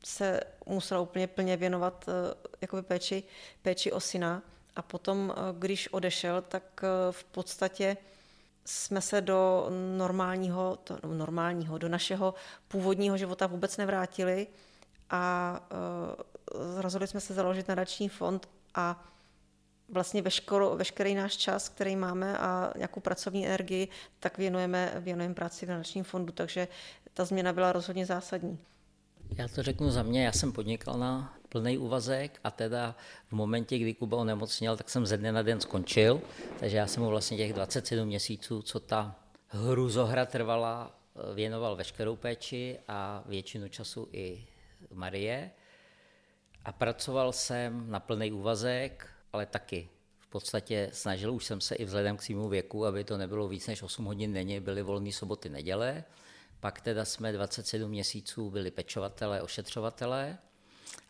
[0.03, 3.23] se musela úplně plně věnovat eh, jakoby péči,
[3.61, 4.43] péči o syna.
[4.75, 7.97] A potom, když odešel, tak v podstatě
[8.65, 12.33] jsme se do normálního, to, normálního, do našeho
[12.67, 14.47] původního života vůbec nevrátili
[15.09, 19.03] a uh, rozhodli jsme se založit nadační fond a
[19.89, 23.87] vlastně veškero, veškerý náš čas, který máme a nějakou pracovní energii,
[24.19, 26.67] tak věnujeme, věnujeme práci v nadačním fondu, takže
[27.13, 28.59] ta změna byla rozhodně zásadní.
[29.37, 32.95] Já to řeknu za mě, já jsem podnikal na plný úvazek a teda
[33.27, 36.21] v momentě, kdy Kuba onemocněl, tak jsem ze dne na den skončil,
[36.59, 39.15] takže já jsem mu vlastně těch 27 měsíců, co ta
[39.47, 40.99] hruzohra trvala,
[41.33, 44.47] věnoval veškerou péči a většinu času i
[44.93, 45.51] Marie.
[46.65, 51.85] A pracoval jsem na plný úvazek, ale taky v podstatě snažil už jsem se i
[51.85, 55.49] vzhledem k svýmu věku, aby to nebylo víc než 8 hodin denně, byly volné soboty,
[55.49, 56.03] neděle.
[56.65, 60.37] Pak teda jsme 27 měsíců byli pečovatelé, ošetřovatelé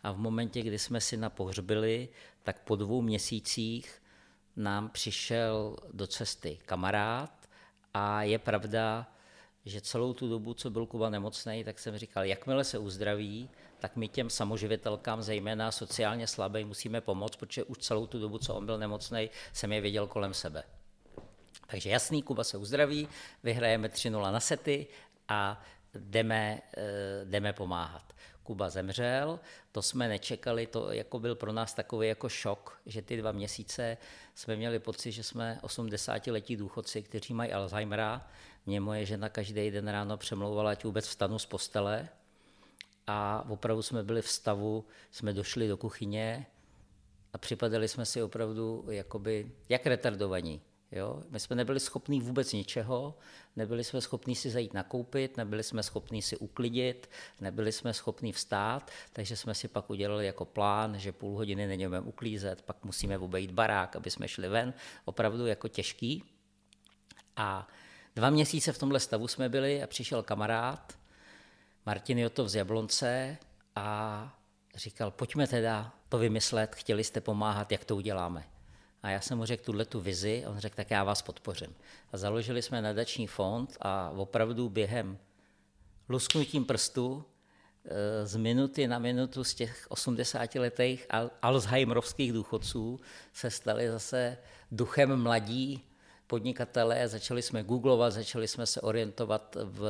[0.02, 2.08] a v momentě, kdy jsme si na pohřbili,
[2.42, 4.02] tak po dvou měsících
[4.56, 7.48] nám přišel do cesty kamarád
[7.94, 9.12] a je pravda,
[9.64, 13.96] že celou tu dobu, co byl Kuba nemocný, tak jsem říkal, jakmile se uzdraví, tak
[13.96, 18.66] my těm samoživitelkám, zejména sociálně slabým, musíme pomoct, protože už celou tu dobu, co on
[18.66, 20.62] byl nemocný, jsem je viděl kolem sebe.
[21.66, 23.08] Takže jasný, Kuba se uzdraví,
[23.42, 24.86] vyhrajeme 3-0 na sety
[25.28, 25.62] a
[25.94, 28.12] jdeme, eh, jdeme pomáhat.
[28.42, 29.40] Kuba zemřel,
[29.72, 33.96] to jsme nečekali, to jako byl pro nás takový jako šok, že ty dva měsíce
[34.34, 38.28] jsme měli pocit, že jsme 80-letí důchodci, kteří mají Alzheimera.
[38.66, 42.08] Mě moje žena každý den ráno přemlouvala, ať vůbec vstanu z postele.
[43.06, 46.46] A opravdu jsme byli v stavu, jsme došli do kuchyně
[47.32, 50.62] a připadali jsme si opravdu jakoby, jak retardovaní.
[50.96, 51.22] Jo?
[51.30, 53.18] My jsme nebyli schopní vůbec ničeho,
[53.56, 58.90] nebyli jsme schopní si zajít nakoupit, nebyli jsme schopní si uklidit, nebyli jsme schopní vstát,
[59.12, 63.50] takže jsme si pak udělali jako plán, že půl hodiny nejdeme uklízet, pak musíme obejít
[63.50, 66.24] barák, aby jsme šli ven, opravdu jako těžký.
[67.36, 67.68] A
[68.16, 70.98] dva měsíce v tomhle stavu jsme byli a přišel kamarád,
[71.86, 73.36] Martin Jotov z Jablonce
[73.74, 74.38] a
[74.74, 78.55] říkal, pojďme teda to vymyslet, chtěli jste pomáhat, jak to uděláme.
[79.02, 81.74] A já jsem mu řekl tuhle tu vizi a on řekl, tak já vás podpořím.
[82.12, 85.18] A založili jsme nadační fond a opravdu během
[86.08, 87.24] lusknutím prstu
[87.84, 91.06] eh, z minuty na minutu z těch 80 letých
[91.42, 93.00] Alzheimerovských důchodců
[93.32, 94.38] se stali zase
[94.70, 95.84] duchem mladí
[96.26, 99.86] podnikatelé, začali jsme googlovat, začali jsme se orientovat v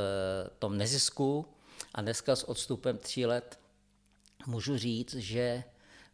[0.58, 1.46] tom nezisku
[1.94, 3.60] a dneska s odstupem tří let
[4.46, 5.64] můžu říct, že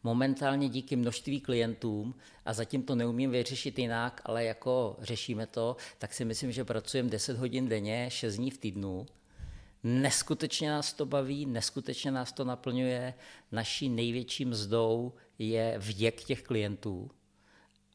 [0.03, 6.15] momentálně díky množství klientům, a zatím to neumím vyřešit jinak, ale jako řešíme to, tak
[6.15, 9.07] si myslím, že pracujeme 10 hodin denně, 6 dní v týdnu.
[9.83, 13.15] Neskutečně nás to baví, neskutečně nás to naplňuje.
[13.53, 17.11] Naší největší mzdou je věk těch klientů.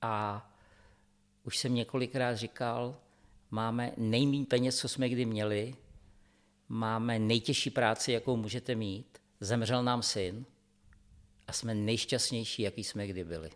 [0.02, 0.50] A
[1.44, 2.98] už jsem několikrát říkal,
[3.52, 5.76] máme nejméně peněz, co jsme kdy měli,
[6.70, 10.46] máme nejtěžší práci, jakou můžete mít, zemřel nám syn,
[11.48, 13.50] a jsme nejšťastnější, jaký jsme kdy byli.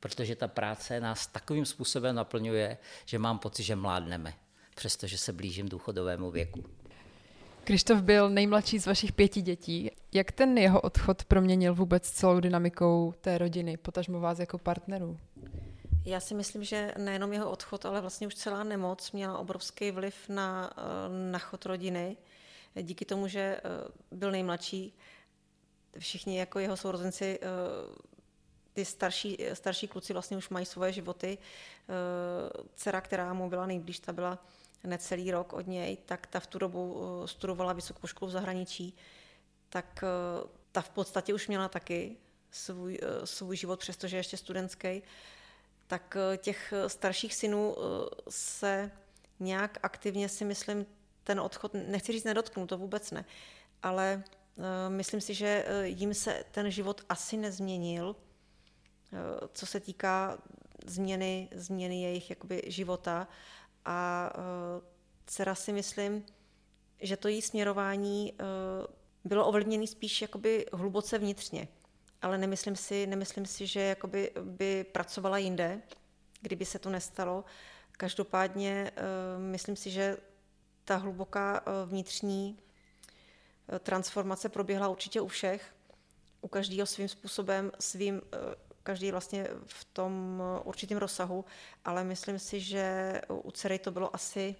[0.00, 4.34] Protože ta práce nás takovým způsobem naplňuje, že mám pocit, že mládneme.
[4.74, 6.64] přestože se blížím důchodovému věku.
[7.64, 9.90] Krištof byl nejmladší z vašich pěti dětí.
[10.12, 15.18] Jak ten jeho odchod proměnil vůbec celou dynamikou té rodiny, potažmo vás jako partnerů?
[16.04, 20.14] Já si myslím, že nejenom jeho odchod, ale vlastně už celá nemoc měla obrovský vliv
[20.28, 22.16] na, eh, na chod rodiny.
[22.82, 23.60] Díky tomu, že eh,
[24.10, 24.94] byl nejmladší,
[25.98, 27.46] všichni jako jeho sourozenci, eh,
[28.72, 31.38] ty starší, starší kluci vlastně už mají svoje životy.
[32.74, 34.38] Dcera, která mu byla nejblíž, ta byla
[34.84, 38.96] necelý rok od něj, tak ta v tu dobu studovala vysokou školu v zahraničí,
[39.68, 40.04] tak
[40.72, 42.16] ta v podstatě už měla taky
[42.50, 45.02] svůj, svůj život, přestože ještě studentský
[45.86, 47.82] tak eh, těch eh, starších synů eh,
[48.28, 48.90] se
[49.40, 50.86] nějak aktivně si myslím
[51.24, 53.24] ten odchod, nechci říct nedotknu, to vůbec ne,
[53.82, 54.24] ale
[54.88, 58.16] myslím si, že jim se ten život asi nezměnil,
[59.52, 60.38] co se týká
[60.86, 63.28] změny, změny jejich jakoby, života
[63.84, 64.30] a
[65.26, 66.26] dcera si myslím,
[67.00, 68.32] že to její směrování
[69.24, 71.68] bylo ovlivněné spíš jakoby hluboce vnitřně
[72.24, 75.82] ale nemyslím si, nemyslím si že jakoby by pracovala jinde,
[76.40, 77.44] kdyby se to nestalo.
[77.92, 78.90] Každopádně
[79.38, 80.16] myslím si, že
[80.84, 82.58] ta hluboká vnitřní
[83.78, 85.74] transformace proběhla určitě u všech,
[86.40, 88.22] u každého svým způsobem, svým,
[88.82, 91.44] každý vlastně v tom určitém rozsahu,
[91.84, 94.56] ale myslím si, že u dcery to bylo asi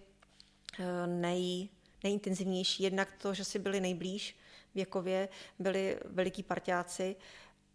[1.07, 1.69] nej,
[2.05, 2.83] nejintenzivnější.
[2.83, 4.39] Jednak to, že si byli nejblíž
[4.75, 7.17] věkově, byli veliký partiáci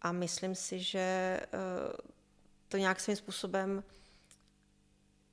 [0.02, 1.48] a myslím si, že eh,
[2.68, 3.84] to nějak svým způsobem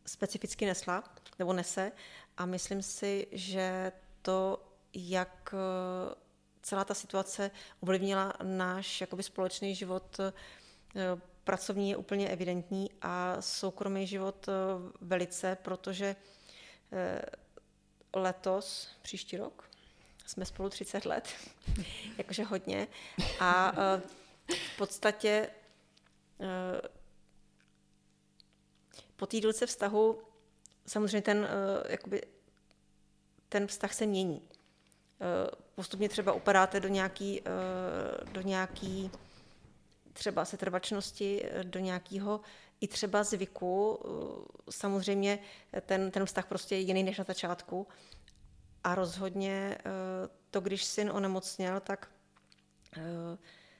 [0.05, 1.03] specificky nesla
[1.39, 1.91] nebo nese
[2.37, 4.66] a myslím si, že to,
[4.97, 6.15] jak eh,
[6.61, 10.31] celá ta situace ovlivnila náš jakoby společný život, eh,
[11.43, 14.49] pracovní je úplně evidentní a soukromý život
[15.01, 16.15] velice, protože
[18.13, 19.69] letos, příští rok,
[20.25, 21.27] jsme spolu 30 let,
[22.17, 22.87] jakože hodně.
[23.39, 23.73] A
[24.47, 25.49] v podstatě
[26.39, 26.81] eh,
[29.15, 30.21] po té dílce vztahu
[30.85, 32.21] samozřejmě ten, eh, jakoby,
[33.49, 34.41] ten vztah se mění.
[35.21, 37.41] Eh, postupně třeba upadáte do nějaký,
[38.31, 39.11] do nějaký
[40.13, 42.41] třeba setrvačnosti, do nějakého
[42.81, 43.99] i třeba zvyku.
[44.69, 45.39] Samozřejmě
[45.81, 47.87] ten, ten vztah prostě je jiný než na začátku.
[48.83, 49.77] A rozhodně
[50.51, 52.09] to, když syn onemocněl, tak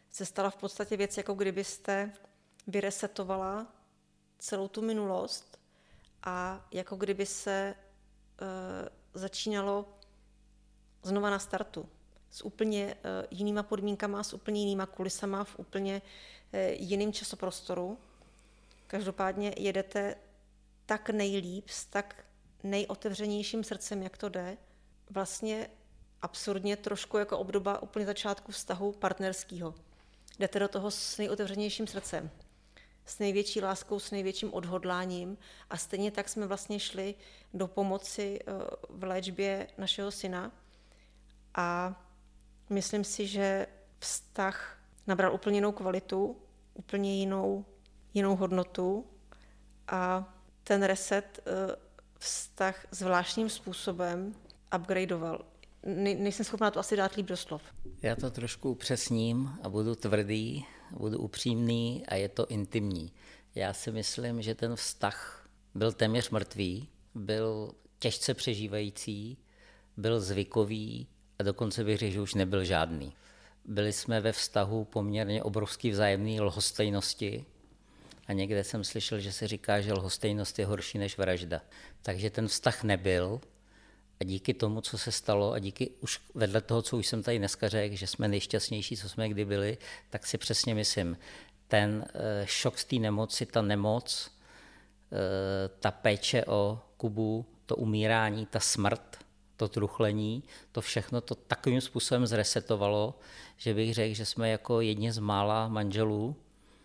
[0.10, 2.12] se stala v podstatě věc, jako kdybyste
[2.68, 3.68] vyresetovala
[4.40, 5.60] celou tu minulost
[6.24, 7.76] a jako kdyby se
[9.14, 9.97] začínalo
[11.08, 11.90] znova na startu
[12.32, 16.02] s úplně e, jinýma podmínkama, s úplně jinýma kulisama, v úplně
[16.54, 17.98] e, jiným časoprostoru.
[18.88, 20.16] Každopádně jedete
[20.86, 22.26] tak nejlíp, s tak
[22.64, 24.58] nejotevřenějším srdcem, jak to jde.
[25.10, 25.70] Vlastně
[26.22, 29.76] absurdně trošku jako obdoba úplně začátku vztahu partnerského
[30.40, 32.32] jdete do toho s nejotevřenějším srdcem,
[33.06, 35.38] s největší láskou, s největším odhodláním
[35.70, 37.16] a stejně tak jsme vlastně šli
[37.54, 38.52] do pomoci eh,
[38.90, 40.52] v léčbě našeho syna
[41.58, 41.96] a
[42.70, 43.68] myslím si, že
[44.00, 46.38] vztah nabral úplně jinou kvalitu,
[46.74, 47.66] úplně jinou,
[48.14, 49.06] jinou hodnotu
[49.88, 51.76] a ten reset eh,
[52.20, 54.36] vztah zvláštním způsobem
[54.76, 55.46] upgradeoval
[55.88, 57.62] ne, nejsem schopná to asi dát líp do slov.
[58.02, 63.12] Já to trošku upřesním a budu tvrdý, budu upřímný a je to intimní.
[63.56, 69.38] Já si myslím, že ten vztah byl téměř mrtvý, byl těžce přežívající,
[69.98, 71.08] byl zvykový
[71.40, 73.14] a dokonce bych řekl, že už nebyl žádný.
[73.66, 77.46] Byli jsme ve vztahu poměrně obrovský vzájemný lhostejnosti
[78.28, 81.62] a někde jsem slyšel, že se říká, že lhostejnost je horší než vražda.
[82.02, 83.42] Takže ten vztah nebyl,
[84.20, 87.38] a díky tomu, co se stalo a díky už vedle toho, co už jsem tady
[87.38, 89.78] dneska řekl, že jsme nejšťastnější, co jsme kdy byli,
[90.10, 91.18] tak si přesně myslím,
[91.68, 94.32] ten eh, šok z té nemoci, ta nemoc,
[95.12, 99.18] eh, ta péče o Kubu, to umírání, ta smrt,
[99.58, 103.20] to truchlení, to všechno to takovým způsobem zresetovalo,
[103.58, 106.36] že bych řekl, že jsme jako jedni z mála manželů,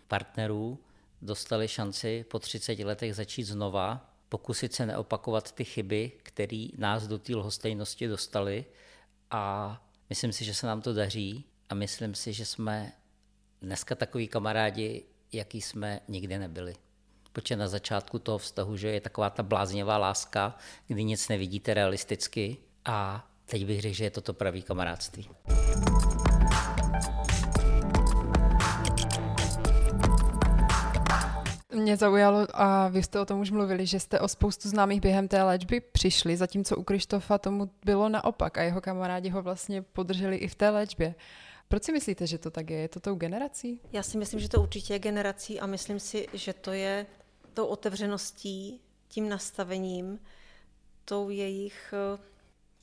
[0.07, 0.79] partnerů,
[1.21, 7.19] dostali šanci po 30 letech začít znova pokusit se neopakovat ty chyby, které nás do
[7.19, 8.65] té lhostejnosti dostaly
[9.31, 9.77] a
[10.09, 12.91] myslím si, že se nám to daří a myslím si, že jsme
[13.61, 16.75] dneska takový kamarádi, jaký jsme nikdy nebyli.
[17.33, 20.57] Protože na začátku toho vztahu, že je taková ta bláznivá láska,
[20.87, 25.29] kdy nic nevidíte realisticky a teď bych řekl, že je to to pravý kamarádství.
[31.73, 35.27] Mě zaujalo, a vy jste o tom už mluvili, že jste o spoustu známých během
[35.27, 40.35] té léčby přišli, zatímco u Krištofa tomu bylo naopak a jeho kamarádi ho vlastně podrželi
[40.35, 41.15] i v té léčbě.
[41.67, 42.77] Proč si myslíte, že to tak je?
[42.77, 43.79] Je to tou generací?
[43.91, 47.05] Já si myslím, že to určitě je generací a myslím si, že to je
[47.53, 50.19] tou otevřeností, tím nastavením,
[51.05, 51.93] tou jejich...
[51.93, 52.19] Eh,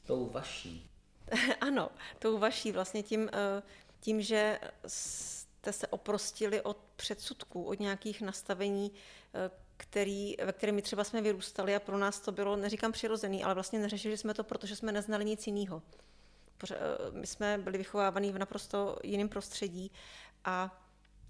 [0.06, 0.90] tou vaší.
[1.60, 3.62] ano, tou vaší, vlastně tím, eh,
[4.00, 8.92] tím, že jste se oprostili od předsudků, od nějakých nastavení,
[9.34, 13.44] eh, který, ve kterém my třeba jsme vyrůstali a pro nás to bylo, neříkám přirozený,
[13.44, 15.82] ale vlastně neřešili jsme to, protože jsme neznali nic jiného.
[17.12, 19.90] My jsme byli vychovávaní v naprosto jiném prostředí
[20.44, 20.80] a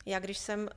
[0.06, 0.68] já, když jsem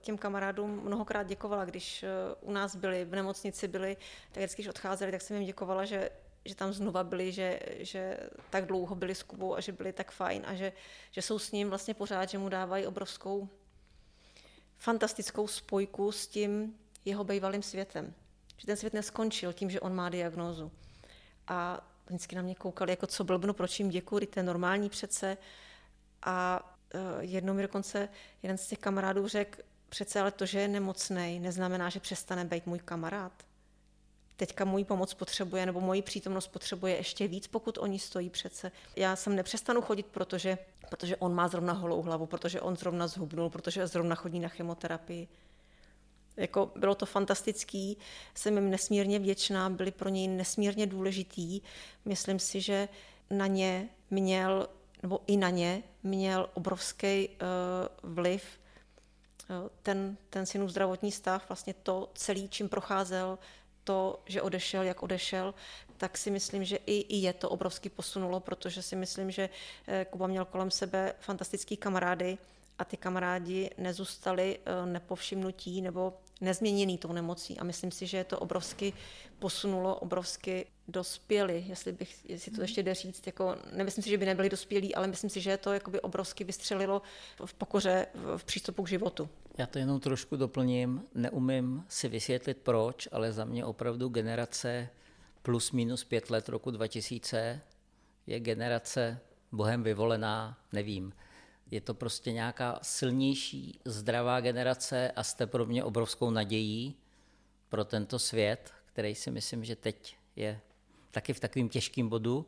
[0.00, 2.04] těm kamarádům mnohokrát děkovala, když
[2.40, 3.96] u nás byli, v nemocnici byli,
[4.32, 6.10] tak vždycky, když odcházeli, tak jsem jim děkovala, že
[6.46, 8.20] že tam znova byli, že, že
[8.50, 10.72] tak dlouho byli s Kubou a že byli tak fajn a že,
[11.10, 13.48] že jsou s ním vlastně pořád, že mu dávají obrovskou
[14.78, 16.74] fantastickou spojku s tím
[17.04, 18.14] jeho bývalým světem.
[18.56, 20.72] Že ten svět neskončil tím, že on má diagnózu.
[21.46, 25.36] A vždycky na mě koukali, jako co blbnu, proč jim děkuji, to je normální přece.
[26.22, 26.75] A
[27.20, 28.08] jednou mi dokonce
[28.42, 32.66] jeden z těch kamarádů řekl, přece ale to, že je nemocný, neznamená, že přestane být
[32.66, 33.32] můj kamarád
[34.36, 38.72] teďka můj pomoc potřebuje nebo moji přítomnost potřebuje ještě víc, pokud oni stojí přece.
[38.96, 40.58] Já jsem nepřestanu chodit, protože,
[40.90, 45.28] protože on má zrovna holou hlavu, protože on zrovna zhubnul, protože zrovna chodí na chemoterapii.
[46.36, 47.98] Jako bylo to fantastický,
[48.34, 51.60] jsem jim nesmírně vděčná, byli pro něj nesmírně důležitý.
[52.04, 52.88] Myslím si, že
[53.30, 54.68] na ně měl,
[55.02, 58.42] nebo i na ně měl obrovský uh, vliv
[59.50, 63.38] uh, ten, ten synův zdravotní stav, vlastně to celý, čím procházel,
[63.84, 65.54] to, že odešel, jak odešel,
[65.96, 69.48] tak si myslím, že i, i je to obrovský posunulo, protože si myslím, že
[69.86, 72.38] eh, Kuba měl kolem sebe fantastický kamarády
[72.78, 77.58] a ty kamarádi nezůstali eh, nepovšimnutí nebo nezměněný tou nemocí.
[77.58, 78.92] A myslím si, že je to obrovsky
[79.38, 82.62] posunulo, obrovsky dospěli, jestli, bych, jestli to mhm.
[82.62, 83.26] ještě jde říct.
[83.26, 86.44] Jako, nemyslím si, že by nebyli dospělí, ale myslím si, že je to jakoby obrovsky
[86.44, 87.02] vystřelilo
[87.44, 88.06] v pokoře,
[88.36, 89.28] v přístupu k životu.
[89.58, 91.04] Já to jenom trošku doplním.
[91.14, 94.88] Neumím si vysvětlit proč, ale za mě opravdu generace
[95.42, 97.60] plus minus pět let roku 2000
[98.26, 99.20] je generace
[99.52, 101.12] Bohem vyvolená, nevím.
[101.70, 106.94] Je to prostě nějaká silnější, zdravá generace a jste pro mě obrovskou nadějí
[107.68, 110.60] pro tento svět, který si myslím, že teď je
[111.10, 112.46] taky v takovým těžkým bodu.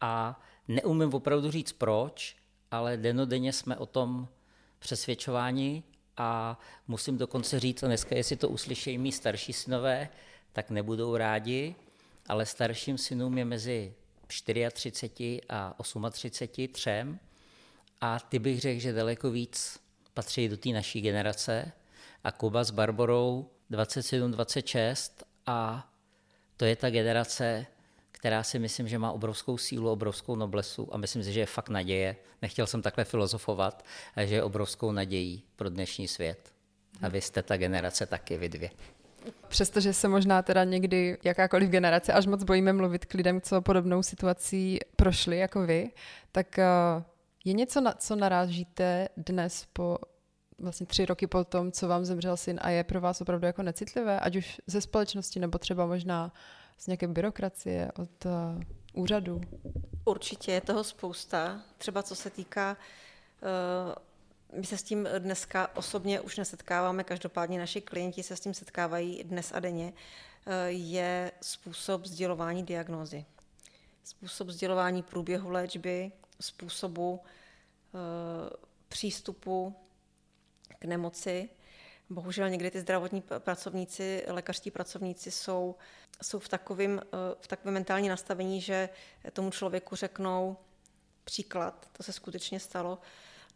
[0.00, 2.36] A neumím opravdu říct proč,
[2.70, 4.28] ale denodenně jsme o tom
[4.78, 5.82] přesvědčováni
[6.16, 10.08] a musím dokonce říct, a dneska, jestli to uslyšejí mý starší synové,
[10.52, 11.74] tak nebudou rádi,
[12.28, 13.94] ale starším synům je mezi
[14.26, 15.74] 34 a
[16.10, 17.18] 38, třem,
[18.04, 19.78] a ty bych řekl, že daleko víc
[20.14, 21.72] patří do té naší generace
[22.24, 25.10] a Kuba s Barborou 27-26
[25.46, 25.88] a
[26.56, 27.66] to je ta generace,
[28.12, 31.68] která si myslím, že má obrovskou sílu, obrovskou noblesu a myslím si, že je fakt
[31.68, 32.16] naděje.
[32.42, 33.84] Nechtěl jsem takhle filozofovat,
[34.24, 36.52] že je obrovskou nadějí pro dnešní svět.
[37.02, 38.70] A vy jste ta generace taky, vy dvě.
[39.48, 44.02] Přestože se možná teda někdy jakákoliv generace až moc bojíme mluvit k lidem, co podobnou
[44.02, 45.90] situací prošli jako vy,
[46.32, 46.64] tak eh,
[47.44, 49.98] je něco, na co narážíte dnes po
[50.58, 53.62] vlastně tři roky po tom, co vám zemřel syn a je pro vás opravdu jako
[53.62, 56.32] necitlivé, ať už ze společnosti nebo třeba možná
[56.78, 58.32] z nějaké byrokracie, od uh,
[58.92, 59.40] úřadu?
[60.04, 61.60] Určitě je toho spousta.
[61.78, 62.76] Třeba co se týká,
[64.52, 68.54] uh, my se s tím dneska osobně už nesetkáváme, každopádně naši klienti se s tím
[68.54, 69.92] setkávají dnes a denně,
[70.46, 73.24] uh, je způsob sdělování diagnózy.
[74.04, 77.20] Způsob sdělování průběhu léčby, způsobu
[78.88, 79.74] přístupu
[80.78, 81.48] k nemoci.
[82.10, 85.74] Bohužel někdy ty zdravotní pracovníci, lékařští pracovníci jsou,
[86.22, 88.88] jsou v, takovém, eh, v takovém mentální nastavení, že
[89.32, 90.56] tomu člověku řeknou
[91.24, 92.98] příklad, to se skutečně stalo,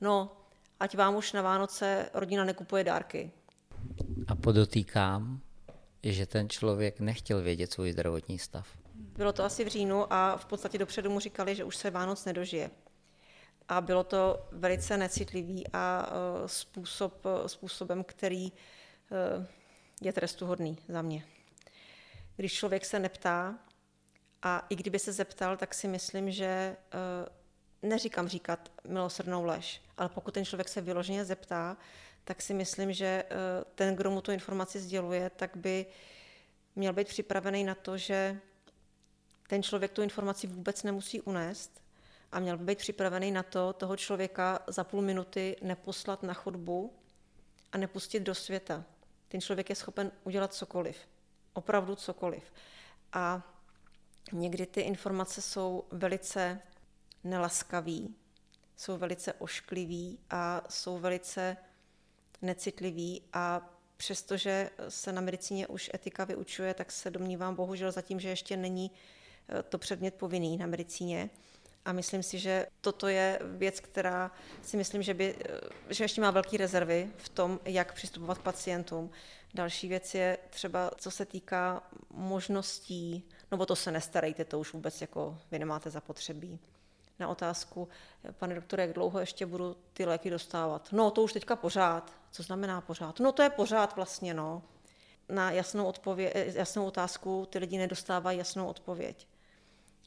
[0.00, 0.36] no,
[0.80, 3.30] ať vám už na Vánoce rodina nekupuje dárky.
[4.28, 5.40] A podotýkám,
[6.02, 8.68] že ten člověk nechtěl vědět svůj zdravotní stav.
[9.18, 12.24] Bylo to asi v říjnu a v podstatě dopředu mu říkali, že už se Vánoc
[12.24, 12.70] nedožije
[13.68, 18.52] a bylo to velice necitlivý a e, způsob, e, způsobem, který e,
[20.00, 21.24] je trestuhodný za mě.
[22.36, 23.58] Když člověk se neptá,
[24.42, 26.76] a i kdyby se zeptal, tak si myslím, že
[27.82, 31.76] neříkám říkat milosrdnou lež, ale pokud ten člověk se vyloženě zeptá,
[32.24, 33.24] tak si myslím, že
[33.74, 35.86] ten, kdo mu tu informaci sděluje, tak by
[36.76, 38.40] měl být připravený na to, že
[39.48, 41.82] ten člověk tu informaci vůbec nemusí unést,
[42.32, 46.92] a měl by být připravený na to toho člověka za půl minuty neposlat na chodbu
[47.72, 48.84] a nepustit do světa.
[49.28, 50.96] ten člověk je schopen udělat cokoliv.
[51.52, 52.52] Opravdu cokoliv.
[53.12, 53.54] A
[54.32, 56.60] někdy ty informace jsou velice
[57.24, 58.14] nelaskavý,
[58.76, 61.56] jsou velice ošklivý a jsou velice
[62.42, 68.28] necitlivý a přestože se na medicíně už etika vyučuje, tak se domnívám bohužel zatím, že
[68.28, 68.90] ještě není
[69.68, 71.30] to předmět povinný na medicíně.
[71.84, 74.30] A myslím si, že toto je věc, která
[74.62, 78.42] si myslím, že, by, eh, že ještě má velké rezervy v tom, jak přistupovat k
[78.42, 79.10] pacientům.
[79.54, 85.00] Další věc je třeba, co se týká možností, no to se nestarejte, to už vůbec
[85.00, 86.58] jako vy nemáte zapotřebí.
[87.18, 87.88] Na otázku,
[88.32, 90.88] pane doktore, jak dlouho ještě budu ty léky dostávat?
[90.92, 92.12] No, to už teďka pořád.
[92.30, 93.20] Co znamená pořád?
[93.20, 94.62] No, to je pořád vlastně, no.
[95.28, 99.26] Na jasnou, odpověď, jasnou otázku ty lidi nedostávají jasnou odpověď.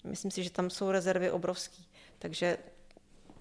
[0.03, 1.87] Myslím si, že tam jsou rezervy obrovský.
[2.19, 2.57] Takže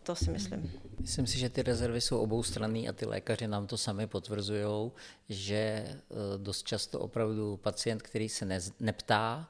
[0.03, 0.73] to si myslím.
[1.01, 4.91] Myslím si, že ty rezervy jsou obou strany a ty lékaři nám to sami potvrzují,
[5.29, 5.97] že eh,
[6.37, 9.49] dost často opravdu pacient, který se ne, neptá,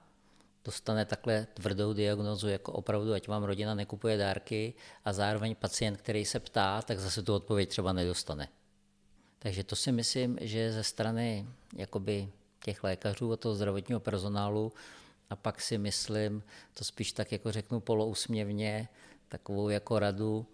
[0.64, 6.24] dostane takhle tvrdou diagnozu, jako opravdu, ať vám rodina nekupuje dárky a zároveň pacient, který
[6.24, 8.48] se ptá, tak zase tu odpověď třeba nedostane.
[9.38, 11.46] Takže to si myslím, že ze strany
[11.76, 12.28] jakoby
[12.64, 14.72] těch lékařů a toho zdravotního personálu
[15.30, 16.42] a pak si myslím,
[16.74, 18.88] to spíš tak jako řeknu polousměvně,
[19.28, 20.46] takovou jako radu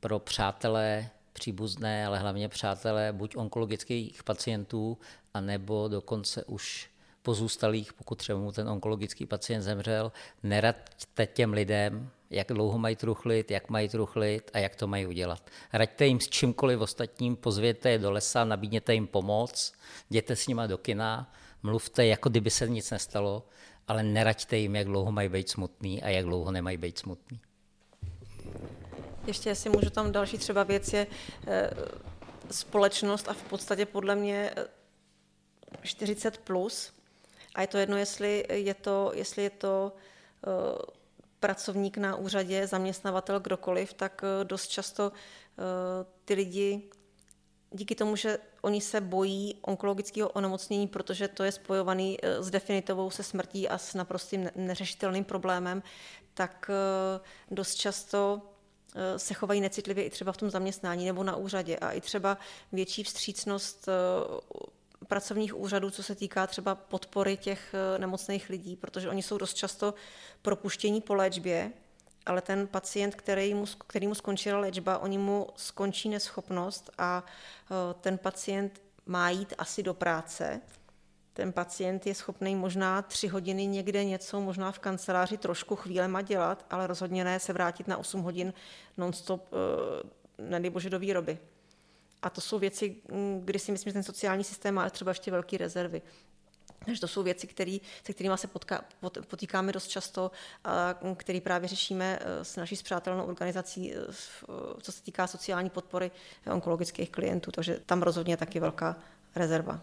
[0.00, 4.98] pro přátelé, příbuzné, ale hlavně přátelé buď onkologických pacientů,
[5.34, 6.90] anebo dokonce už
[7.22, 13.50] pozůstalých, pokud třeba mu ten onkologický pacient zemřel, neraďte těm lidem, jak dlouho mají truchlit,
[13.50, 15.50] jak mají truchlit a jak to mají udělat.
[15.72, 19.72] Raďte jim s čímkoliv ostatním, pozvěte je do lesa, nabídněte jim pomoc,
[20.10, 21.32] jděte s nima do kina,
[21.62, 23.46] mluvte, jako kdyby se nic nestalo,
[23.88, 27.40] ale neraďte jim, jak dlouho mají být smutný a jak dlouho nemají být smutný.
[29.26, 31.06] Ještě jestli můžu tam další třeba věc je
[31.46, 31.70] e,
[32.50, 34.54] společnost a v podstatě podle mě
[35.82, 36.92] 40 plus.
[37.54, 40.50] A je to jedno, jestli je to, jestli je to e,
[41.40, 45.12] pracovník na úřadě, zaměstnavatel, kdokoliv, tak dost často
[46.24, 46.82] ty lidi
[47.74, 53.22] díky tomu, že oni se bojí onkologického onemocnění, protože to je spojovaný s definitivou se
[53.22, 55.82] smrtí a s naprostým neřešitelným problémem,
[56.34, 56.70] tak
[57.50, 58.42] dost často
[58.94, 61.76] Eh, se chovají necitlivě i třeba v tom zaměstnání nebo na úřadě.
[61.76, 62.38] A i třeba
[62.72, 69.08] větší vstřícnost eh, pracovních úřadů, co se týká třeba podpory těch eh, nemocných lidí, protože
[69.08, 69.94] oni jsou dost často
[70.42, 71.72] propuštění po léčbě,
[72.26, 77.24] ale ten pacient, který mu, který mu skončila léčba, oni mu skončí neschopnost a
[78.00, 80.60] ten pacient má jít asi do práce,
[81.34, 86.66] ten pacient je schopný možná tři hodiny někde něco, možná v kanceláři trošku chvílema dělat,
[86.70, 88.52] ale rozhodně ne se vrátit na 8 hodin
[88.96, 89.48] non-stop,
[90.62, 91.38] eh, bože, do výroby.
[92.22, 95.30] A to jsou věci, mm, kdy si myslím, že ten sociální systém má třeba ještě
[95.30, 96.02] velké rezervy.
[96.84, 100.30] Takže to jsou věci, který, se kterými se potká, pot, potýkáme dost často,
[100.64, 103.98] a který právě řešíme eh, s naší zpřátelnou organizací, eh,
[104.80, 106.10] co se týká sociální podpory
[106.52, 107.50] onkologických klientů.
[107.50, 108.96] Takže tam rozhodně je taky velká
[109.34, 109.80] rezerva.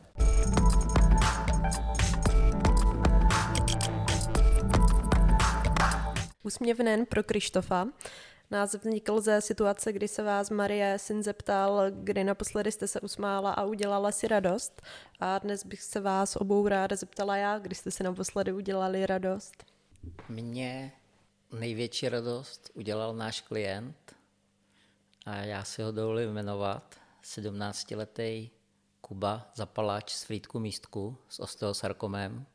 [6.43, 7.88] Úsměvnen pro Krištofa.
[8.52, 13.52] Název vznikl ze situace, kdy se vás Marie syn zeptal, kdy naposledy jste se usmála
[13.52, 14.82] a udělala si radost.
[15.20, 19.66] A dnes bych se vás obou ráda zeptala já, kdy jste si naposledy udělali radost.
[20.30, 20.91] Mně
[21.52, 24.16] největší radost udělal náš klient
[25.26, 28.49] a já si ho dovolím jmenovat, 17-letý
[29.02, 32.45] Kuba Zapalač z Frýdku Místku s osteosarkomem,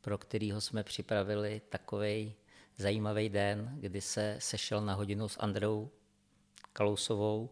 [0.00, 2.34] pro kterýho jsme připravili takový
[2.78, 5.90] zajímavý den, kdy se sešel na hodinu s Andreou
[6.72, 7.50] Kalousovou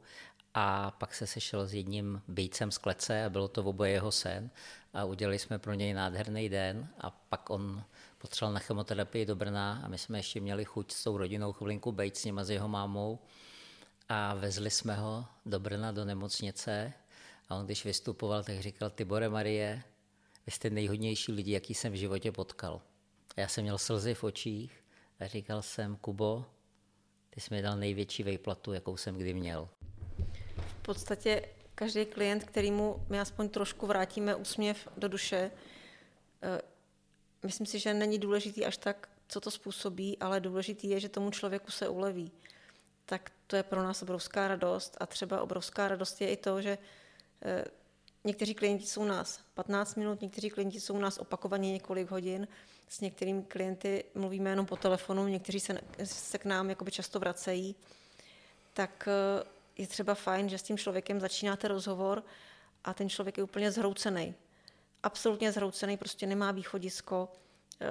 [0.55, 4.51] a pak se sešel s jedním bejcem z klece a bylo to oboje jeho sen.
[4.95, 7.85] A udělali jsme pro něj nádherný den a pak on
[8.18, 11.93] potřeboval na chemoterapii do Brna a my jsme ještě měli chuť s tou rodinou chvilinku
[11.93, 13.18] bejt s ním a s jeho mámou.
[14.09, 16.93] A vezli jsme ho do Brna do nemocnice.
[17.49, 19.83] A on když vystupoval, tak říkal, Tibore Marie,
[20.47, 22.83] vy jste nejhodnější lidi, jaký jsem v životě potkal.
[23.37, 24.86] A já jsem měl slzy v očích
[25.20, 26.44] a říkal jsem, Kubo,
[27.30, 29.68] ty jsi mi dal největší vejplatu, jakou jsem kdy měl.
[30.56, 35.50] V podstatě každý klient, kterýmu my aspoň trošku vrátíme úsměv do duše,
[36.42, 36.60] eh,
[37.42, 41.30] myslím si, že není důležitý až tak, co to způsobí, ale důležitý je, že tomu
[41.30, 42.32] člověku se uleví.
[43.04, 46.78] Tak to je pro nás obrovská radost a třeba obrovská radost je i to, že
[47.42, 47.64] eh,
[48.24, 52.48] někteří klienti jsou u nás 15 minut, někteří klienti jsou u nás opakovaně několik hodin
[52.89, 57.76] s některými klienty mluvíme jenom po telefonu, někteří se, se k nám jakoby často vracejí,
[58.72, 59.45] tak eh,
[59.76, 62.22] je třeba fajn, že s tím člověkem začínáte rozhovor
[62.84, 64.34] a ten člověk je úplně zhroucený.
[65.03, 67.32] absolutně zhroucený, prostě nemá východisko,
[67.80, 67.87] eh,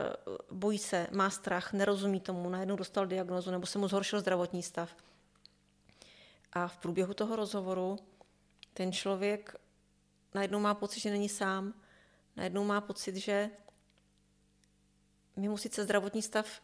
[0.52, 4.96] bojí se, má strach, nerozumí tomu, najednou dostal diagnozu nebo se mu zhoršil zdravotní stav.
[6.54, 7.98] A v průběhu toho rozhovoru
[8.74, 9.56] ten člověk
[10.34, 11.74] najednou má pocit, že není sám,
[12.36, 13.50] najednou má pocit, že
[15.36, 16.62] my mu sice zdravotní stav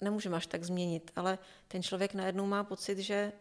[0.00, 1.38] nemůžeme až tak změnit, ale
[1.68, 3.32] ten člověk najednou má pocit, že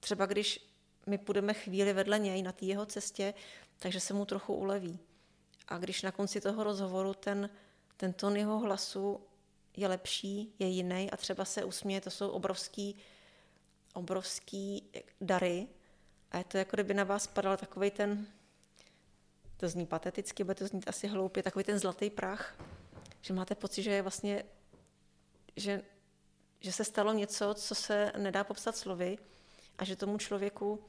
[0.00, 0.70] třeba když
[1.06, 3.34] my půjdeme chvíli vedle něj na té jeho cestě,
[3.78, 4.98] takže se mu trochu uleví.
[5.68, 7.50] A když na konci toho rozhovoru ten,
[7.96, 9.20] ten tón jeho hlasu
[9.76, 12.96] je lepší, je jiný a třeba se usměje, to jsou obrovský,
[13.94, 15.66] obrovský dary.
[16.30, 18.26] A je to jako kdyby na vás padal takový ten,
[19.56, 22.56] to zní pateticky, bude to znít asi hloupě, takový ten zlatý prach,
[23.20, 24.44] že máte pocit, že je vlastně,
[25.56, 25.82] že,
[26.60, 29.18] že se stalo něco, co se nedá popsat slovy
[29.78, 30.84] a že tomu člověku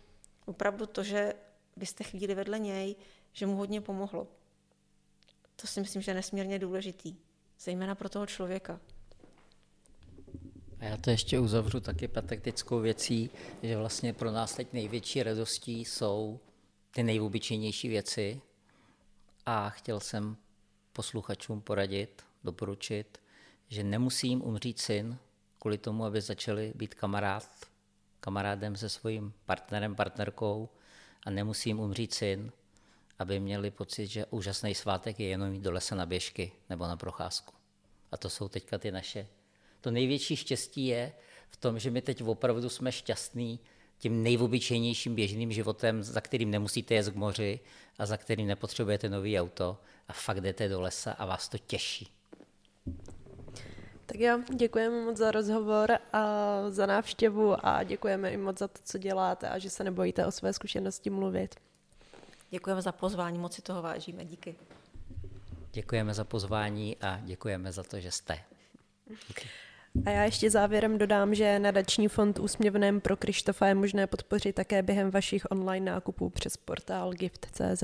[0.46, 1.34] opravdu to, že
[1.78, 2.96] vy jste chvíli vedle něj,
[3.34, 4.28] že mu hodně pomohlo.
[5.56, 7.16] To si myslím, že je nesmírně důležitý,
[7.60, 8.80] zejména pro toho člověka.
[10.80, 13.30] A já to ještě uzavřu taky patetickou věcí,
[13.64, 16.40] že vlastně pro nás teď největší radostí jsou
[16.92, 18.42] ty nejobyčejnější věci
[19.46, 20.38] a chtěl jsem
[20.94, 23.18] posluchačům poradit, doporučit,
[23.68, 25.18] že nemusím umřít syn
[25.60, 27.50] kvůli tomu, aby začali být kamarád,
[28.20, 30.70] kamarádem se svým partnerem, partnerkou
[31.26, 32.52] a nemusím umřít syn,
[33.20, 36.98] aby měli pocit, že úžasný svátek je jenom jít do lesa na běžky nebo na
[36.98, 37.54] procházku.
[38.12, 39.28] A to jsou teďka ty naše.
[39.82, 41.14] To největší štěstí je
[41.50, 43.60] v tom, že my teď opravdu jsme šťastní
[44.02, 47.60] tím nejobyčejnějším běžným životem, za kterým nemusíte jet k moři
[48.00, 49.78] a za kterým nepotřebujete nový auto
[50.08, 52.08] a fakt jdete do lesa a vás to těší.
[54.06, 56.24] Tak jo, děkujeme moc za rozhovor a
[56.70, 60.32] za návštěvu a děkujeme i moc za to, co děláte a že se nebojíte o
[60.32, 61.56] své zkušenosti mluvit.
[62.50, 64.56] Děkujeme za pozvání, moc si toho vážíme, díky.
[65.72, 68.40] Děkujeme za pozvání a děkujeme za to, že jste.
[69.28, 69.50] Díky.
[70.06, 74.84] A já ještě závěrem dodám, že nadační fond úsměvném pro Krištofa je možné podpořit také
[74.84, 77.84] během vašich online nákupů přes portál gift.cz.